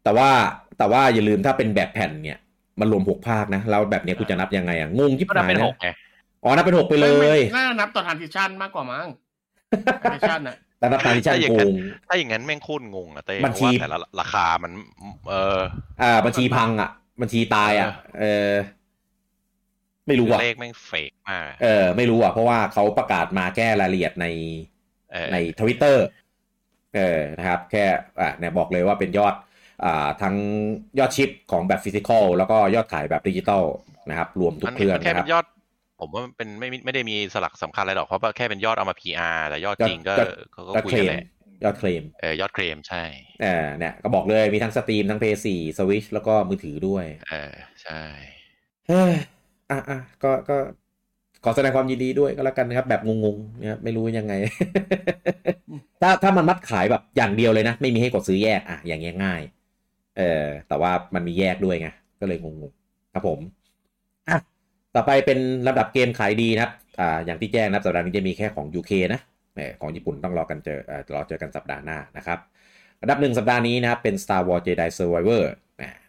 [0.04, 0.30] แต่ว่า
[0.78, 2.38] แต่ว่าอย่าลืมถ้าเป็นแบบแผ่นเนี่ย
[2.80, 5.88] มันรวมหกภาคนะแล้วแบบเนี้ยกูจะนับยังไงอะงงยิบก็นับหายเป็นนะหกไง
[6.44, 9.08] อ๋อนับเป็นหกไปเลยน่านับต่อทานซิชันมากกว่ามั้ง
[10.04, 11.74] ทานซิชันน่ะ แต่นับตามที่ช่างโกง
[12.08, 14.72] ถ้าอย่างนั้นแม่งโคตรงงอะเต้บัญชีเพราะว่าแต่ละราคามัน
[15.30, 15.60] เออ
[16.02, 16.90] อ่า บัญชีพังอะ
[17.22, 18.52] บัญชีตายอะ เออ
[20.08, 24.26] ไม่รู้อะเลขแม่ง fake มากเออ ไม่รู้อะ เพราะว่าเขาประกาศมาแค่รายละเอียดใน
[25.12, 26.06] เออในทวิตเตอร์
[26.96, 27.86] เออนะครับ แค่
[28.20, 29.36] อ่าเนี่ยบอกเลยว่าเป็นยอด
[29.84, 30.36] อ่าทั้ง
[31.00, 33.64] ยอด ship ของแบบ physical แล้วก็ยอดขายแบบดิจิตอล
[34.10, 35.46] นะครับ รวมทุมักนเครื่องมันแค่นะคเป็รับนยอด
[36.00, 41.24] ผมว่ามันเป็นไม่ไม่ได้มีสลักสำคัญอะไรหรอกเพราะว่าแค่เป็นยอดเอามา PR แต่ยอดจริงก็ยอดเขาก็ยอดคุยเคลกันมแหละ
[41.64, 43.04] ยอดเคลมเออยอดเคลมใช่
[43.42, 48.04] เออเนี่ยก็บอกเลยมีทั้งสตรีมทั้งเพย์สี่สวิชแล้วก็มือถือด้วยเออใช่
[48.88, 49.14] เฮ้ย
[49.72, 50.58] อะอะก็ก็
[51.44, 54.34] ขอแสดงความยินดีด้วยก็แล้วกันนะครับ แบบงงๆนะครับไม่รู้ยังไง
[56.02, 59.42] ถ้าถ้ามันมัดขายแบบอย่างเดียวเลยนะ ไม่มีให้กดซื้อแยกอะอย่างเงี้ยง่าย
[60.18, 61.90] เออแต่ว่ามันมีแยกด้วยไง
[62.22, 63.59] ก็เลยงงๆครับผมอะ
[64.96, 69.22] ต่อไปเป็นลำดับเกมขายดีนะครับอ่าอย่างที่แจ้งนะครับสัปดาห์นี้จะมีแค่ของ UK นะ
[69.82, 72.40] ของญี่ปุ่นต้องรอกันเจอเอ่อรอเจอกันสัปดาห์หน้านะครับ
[73.02, 75.44] อันดับหนึ่งสัปดาห์นี้นะครับเป็น Star Wars Jedi Survivor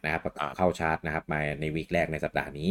[0.04, 0.22] นะครับ
[0.56, 2.70] เข้าชาร์ตนะครับมาในวีคแรกในสัปดาห์นี้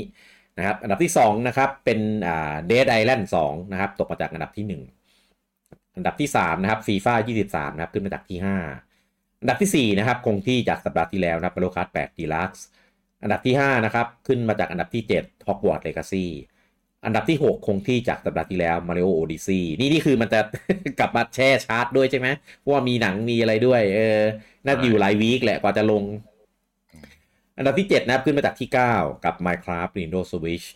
[0.57, 4.65] นะครับอันดับที่2นะครับเป็นอ่า Dead Island 2นะครับตกมาจากอันดับที่
[5.27, 7.13] 1 อันดับที่3นะครับ FIFA
[7.47, 12.61] 23นะครับขึ้นมาจากที่ 5 อันดับทีสี่4นะครับคงที่จากสัปดาห์ที่แล้วนะครับ Mario Kart 8 Deluxe
[13.23, 16.25] อันดับที่ 5 นะครับ ขึ้นมาจากอันดับที่ 7 Hogwarts Legacy
[17.05, 20.39] อันดับที่ 6 คงที่จากสัปดาห์ที่แล้ว Mario Odyssey นี่นี่คือมันจะ
[20.99, 24.19] กลับมาแช่ชาร์ตด้วยใช่ไหมเพราะว่ามีหนังมีอะไรด้วย เออ
[24.65, 26.03] น่าจะอยู่หลายวีคแหละกว่าจะลง
[27.57, 30.67] อันดับที่ 7 นะครับ ขึ้นมาจากที่ 9 กับ Minecraft Nintendo Switch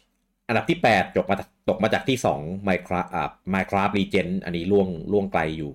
[0.48, 5.74] อันดับที่ 8 ตกมาจากตกมาจากที่ 2 Minecraft อ่า Minecraft Legend อันนี้ล่วงล่วงไกลอยู่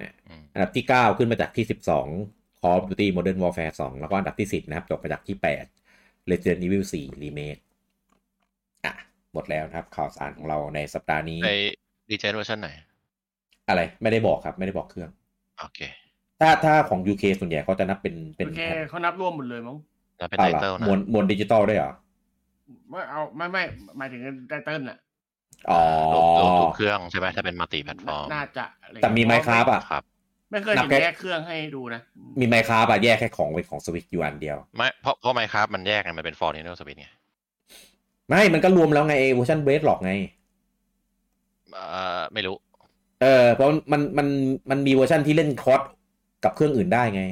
[0.00, 1.66] อืมอันดับที่ 9 ขึ้นมาจากที่
[2.12, 5.79] 12 Call of Duty Modern Warfare 2 แล้วก็อันดับที่ 10 นะครับ ตกมาจากที่ 8
[6.30, 7.60] Resident Evil 4 Remake
[8.84, 8.94] อะ
[9.32, 11.50] หมดแล้วนะครับ ข่าวสารของเราในสัปดาห์นี้ไอ
[12.10, 12.70] ดีเจนเวอร์ชันไหน
[13.68, 15.10] อะไรไม่ได้บอกครับ ไม่ได้บอกเครื่อง
[15.60, 15.80] โอเค
[16.40, 19.76] ถ้าถ้าของ UK ส่วนใหญ่เขาจะนับเป็นเป็นโอเคแผ่นเขานับรวมหมดเลยมั้ง
[20.18, 21.92] แล้วเป็นเอาไตเหรอเติลนะมวลมวลดิจิตอลด้วยเหรอ
[22.90, 23.62] ไม่เอาไม่ไม่
[23.98, 24.98] หมายถึง title น่ะ
[25.70, 25.80] อ๋อ
[26.14, 30.02] รวมรวมทุกเครื่องใช่ไหมถ้าเป็นมัลติแพลตฟอร์ม น่าจะอะไรแต่มีไมค์ครับอะครับ
[30.50, 32.00] ไม่เคยนัเห็บนแค่แยกเครื่องให้ดูนะ
[32.40, 37.06] มีไมค์คราฟอะแยกแค่ของเป็นของสวิตอยู่อันเดียว ไม่เพราะเพราะไมครับมันแยกกันมันเป็นฟอร์นิเนอร์สวิตไง
[38.28, 40.12] ไม่ มันก็รวมแล้วไงเวอร์ชันเบสหรอกไง
[41.72, 41.84] เอ่
[42.18, 42.56] อ ไม่รู้
[43.22, 44.26] เออ เพราะมันมัน
[44.70, 45.80] มันมีเวอร์ชันที่เล่นคอร์ส
[46.44, 47.22] กับเครื่องอื่นได้ไง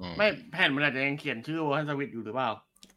[0.00, 2.50] อืมไม่แผ่นมันอาจจะยังเขียนชื่อว่าสวิตอยู่หรือเปล่า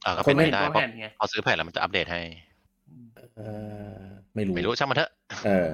[0.05, 2.21] อ่าก็เป็นคนไม่ไปได้ตัวเพราะแผ่นไงพอซื้อแผ่นแล้วมันจะอัปเดตให้
[3.37, 3.41] เอ
[3.95, 4.01] อ
[4.35, 5.11] ไม่รู้ ไม่รู้ช่างมันเถอะ
[5.45, 5.67] เออ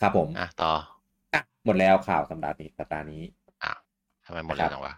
[0.00, 0.82] ครับผม อะต่ออะ
[1.68, 3.22] หมดแล้วข่าวสัปดาห์นี้สัปดาห์นี้
[3.64, 3.72] อะ
[4.26, 4.94] ทำไมหมดเร็วจังวะ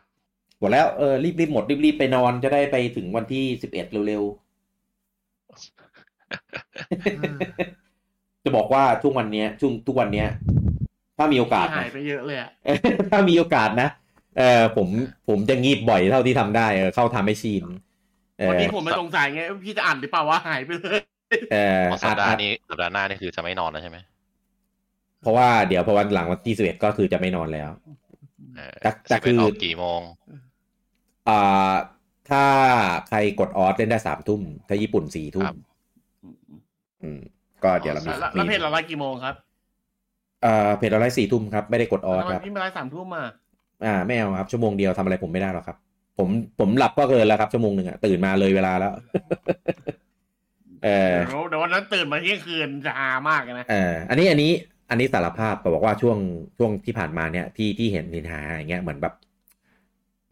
[0.59, 4.35] หมดแล้วเออรีบรีบหมดรีบรีบไปนอนจะได้ไปถึงวันที่สิบเอ็ดเร็วๆ
[8.45, 10.29] จะบอกว่าช่วงวันเนี้ยช่วงทุกวันเนี้ย
[11.19, 12.51] ถ้ามีโอกาสที่หานะยไปเยอะเลยอะ
[13.13, 13.89] ถ้ามีโอกาสนะ
[14.39, 14.89] เออผม
[15.29, 17.65] ผมจะงีบบ่อยเท่าที่ทำได้เออเข้าทำให้ชิน
[18.39, 21.01] เอวันอนี้ผมไม่สงสัยไงพี่จะอ่านหรือเปล่าว่าหายไปเลย
[21.53, 23.99] เออเพราะสัอาปจดาอาจห์นี้สัปดาห์หน้านี่คือจะไม่นอนแล้วใช่ไหม
[25.21, 27.71] เพราะว่าเดี๋ยวพอวันหลังวันที่สิบเอ็ดก็คือจะไม่นอนแล้ว
[28.57, 30.01] เออแต่แต่สิบเอ็ดคือออกกี่โมง
[31.29, 31.73] อ่า
[32.31, 32.45] ถ้า
[33.09, 35.57] ใครกดออสเล่นได้สามทุ่ม ถ้าญี่ปุ่นสี่ทุ่มครับ
[37.03, 37.21] อืม
[37.65, 39.35] ก็เดี๋ยวเรามีแล้วแล้วเพจเราไลฟ์กี่โมงครับ
[40.43, 43.25] เอ่อเพจเราไลฟ์สี่ทุ่มครับ ไม่ได้กดออสทำไมครับพี่มาไลฟ์สามทุ่มมา
[43.85, 45.77] อ่าไม่เอาครับชั่วโมงเดียวทำอะไรผมไม่ได้หรอกครับ
[46.19, 46.29] ผม
[46.61, 48.93] ผมหลับก็เกินแล้วครับชั่วโมงหนึ่งอะตื่นมาเลยเวลาแล้ว
[50.85, 54.53] เออเดี๋ยวเดี๋ยววันนั้นตื่นมาเที่ยงคืนจะฮามากเลยนะเอออันนี้อันนี้
[54.91, 56.19] อันนี้สารภาพบอกว่าช่วง
[56.59, 59.15] ช่วงที่ผ่านมาเนี่ยที่ที่เห็นนินหาอย่างเงี้ยเหมือนแบบ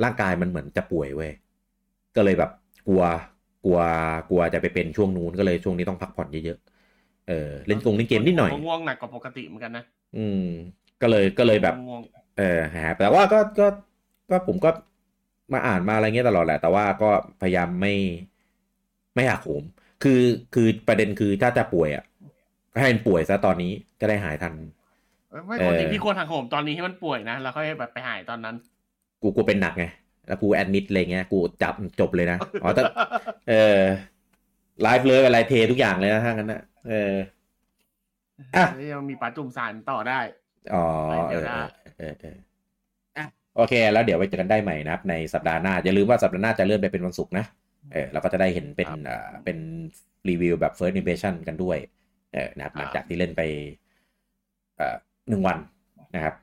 [0.05, 1.33] ร่างกายมันเหมือนจะป่วยเว้ย
[2.17, 2.51] ก็เลยแบบ
[2.89, 3.03] กลัว
[3.65, 3.79] กลัว
[4.29, 9.85] กลัวจะไปเป็นช่วงนู้นก็เลยช่วงนี้ต้องพักผ่อนเยอะๆเออเล่นกงเล่นเกมนิดหน่อยผมง่วงหนักกว่าปกติเหมือนกันนะ
[10.17, 10.45] อืม
[11.03, 12.03] ก็เลยก็เลยแบบง่วง
[12.39, 13.67] เออหาแต่ว่าก็ก็
[14.31, 14.71] ก็ผมก็
[15.53, 17.95] มาอ่านมาอะไรเงี้ยตลอดแหละ แต่ว่าก็พยายามไม่
[19.15, 19.65] ไม่หักโหม
[20.03, 20.21] คือ
[20.55, 22.05] คือประเด็นคือถ้าจะป่วยอะ
[22.79, 24.53] ก็ให้มันป่วยซะตอนนี้จะได้หายทัน
[25.31, 28.55] เอ้ยไม่เอปอกติพี่ควรทางโหมตอนนี้ให้มันป่วยนะแล้วค่อยแบบไปหายตอนนั้น
[29.23, 29.85] กูกูเป็นหนักไง
[30.27, 32.83] แล้วกูแอดมิดอะไรเงี้ยกูจับจบเลยนะอ๋อแต่
[33.49, 33.79] เออ
[34.83, 37.13] ไลฟ์เลยอะไรเททุกอย่างเลยนะถ้างั้นนะเออ
[38.57, 40.21] อะแล้วยังมีปลาจุ่มสารต่อได้
[40.75, 41.61] อ๋อไปเอเดี๋ยวอได้
[41.99, 42.37] เออเออ
[43.17, 43.25] อะ
[43.57, 47.45] โอเค แล้วเดี๋ยวไว้เจอกันได้ใหม่นะครับ ในสัปดาห์หน้า อย่าลืมว่าสัปดาห์หน้าจะเลื่อนไปเป็นวันศุกร์นะ
[47.93, 49.59] เออเราก็จะได้เห็นเป็นครับอ่าเป็น
[50.29, 51.79] รีวิวแบบ first impression กันด้วย
[52.33, 53.43] เออนะครับหลังจากที่เล่นไป
[54.77, 54.97] เอ่อ
[55.29, 55.59] หนึ่งวัน
[56.15, 56.35] นะครับ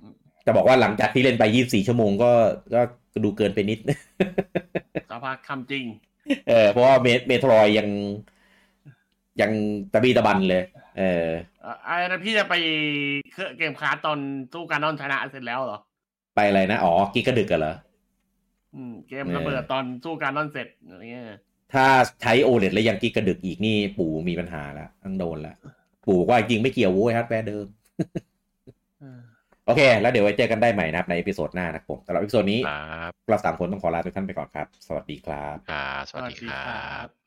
[0.46, 2.32] จะบอกว่าหลังจากที่เล่นไปยี่สี่ชั่วโมงก็
[2.74, 2.82] ก็
[3.24, 3.80] ดูเกินไปนิด
[5.12, 5.86] สภาพคำจริง
[6.50, 7.88] เออเพราะว่าเมเมโทรยยัง
[9.42, 9.52] ยัง
[9.94, 10.64] ตะบีตะบันเลย
[10.98, 11.28] เออ
[11.62, 12.54] เอ่อไอ้นะพี่จะไป
[13.34, 14.20] เครื่องเกมคาร์ดตอน
[14.54, 15.80] สู้การนอนชนะเสร็จแล้วเหรอ
[16.36, 17.76] ไปอะไรนะ อ๋อกิกกระดึกกันเหรอ
[18.76, 21.26] อืมเกมเออระเบิดตอนสู้การนอนเสร็จอะไรเงี้ย
[21.74, 21.86] ถ้า
[22.22, 25.56] ใช้โอเลแล้วยังกิกกระดึกอีกนี่ปู่มีปัญหาแล้วต้องโดนแล้ว
[26.08, 27.66] ปู่บอกว่าจริงไม่เกี่ยวโว้ยฮาร์ดแวร์เดิม
[29.02, 29.22] เออ
[29.66, 37.25] โอเค แล้วเดี๋ยวไว้เจอกันได้ใหม่นะครับในเอพิโซดหน้านะครับผมสำหรับเอพิโซดนี้ครับเราสามคนต้องขอลาทุกท่านไปก่อนครับ สวัสดีครับอ่าสวัสดีครับ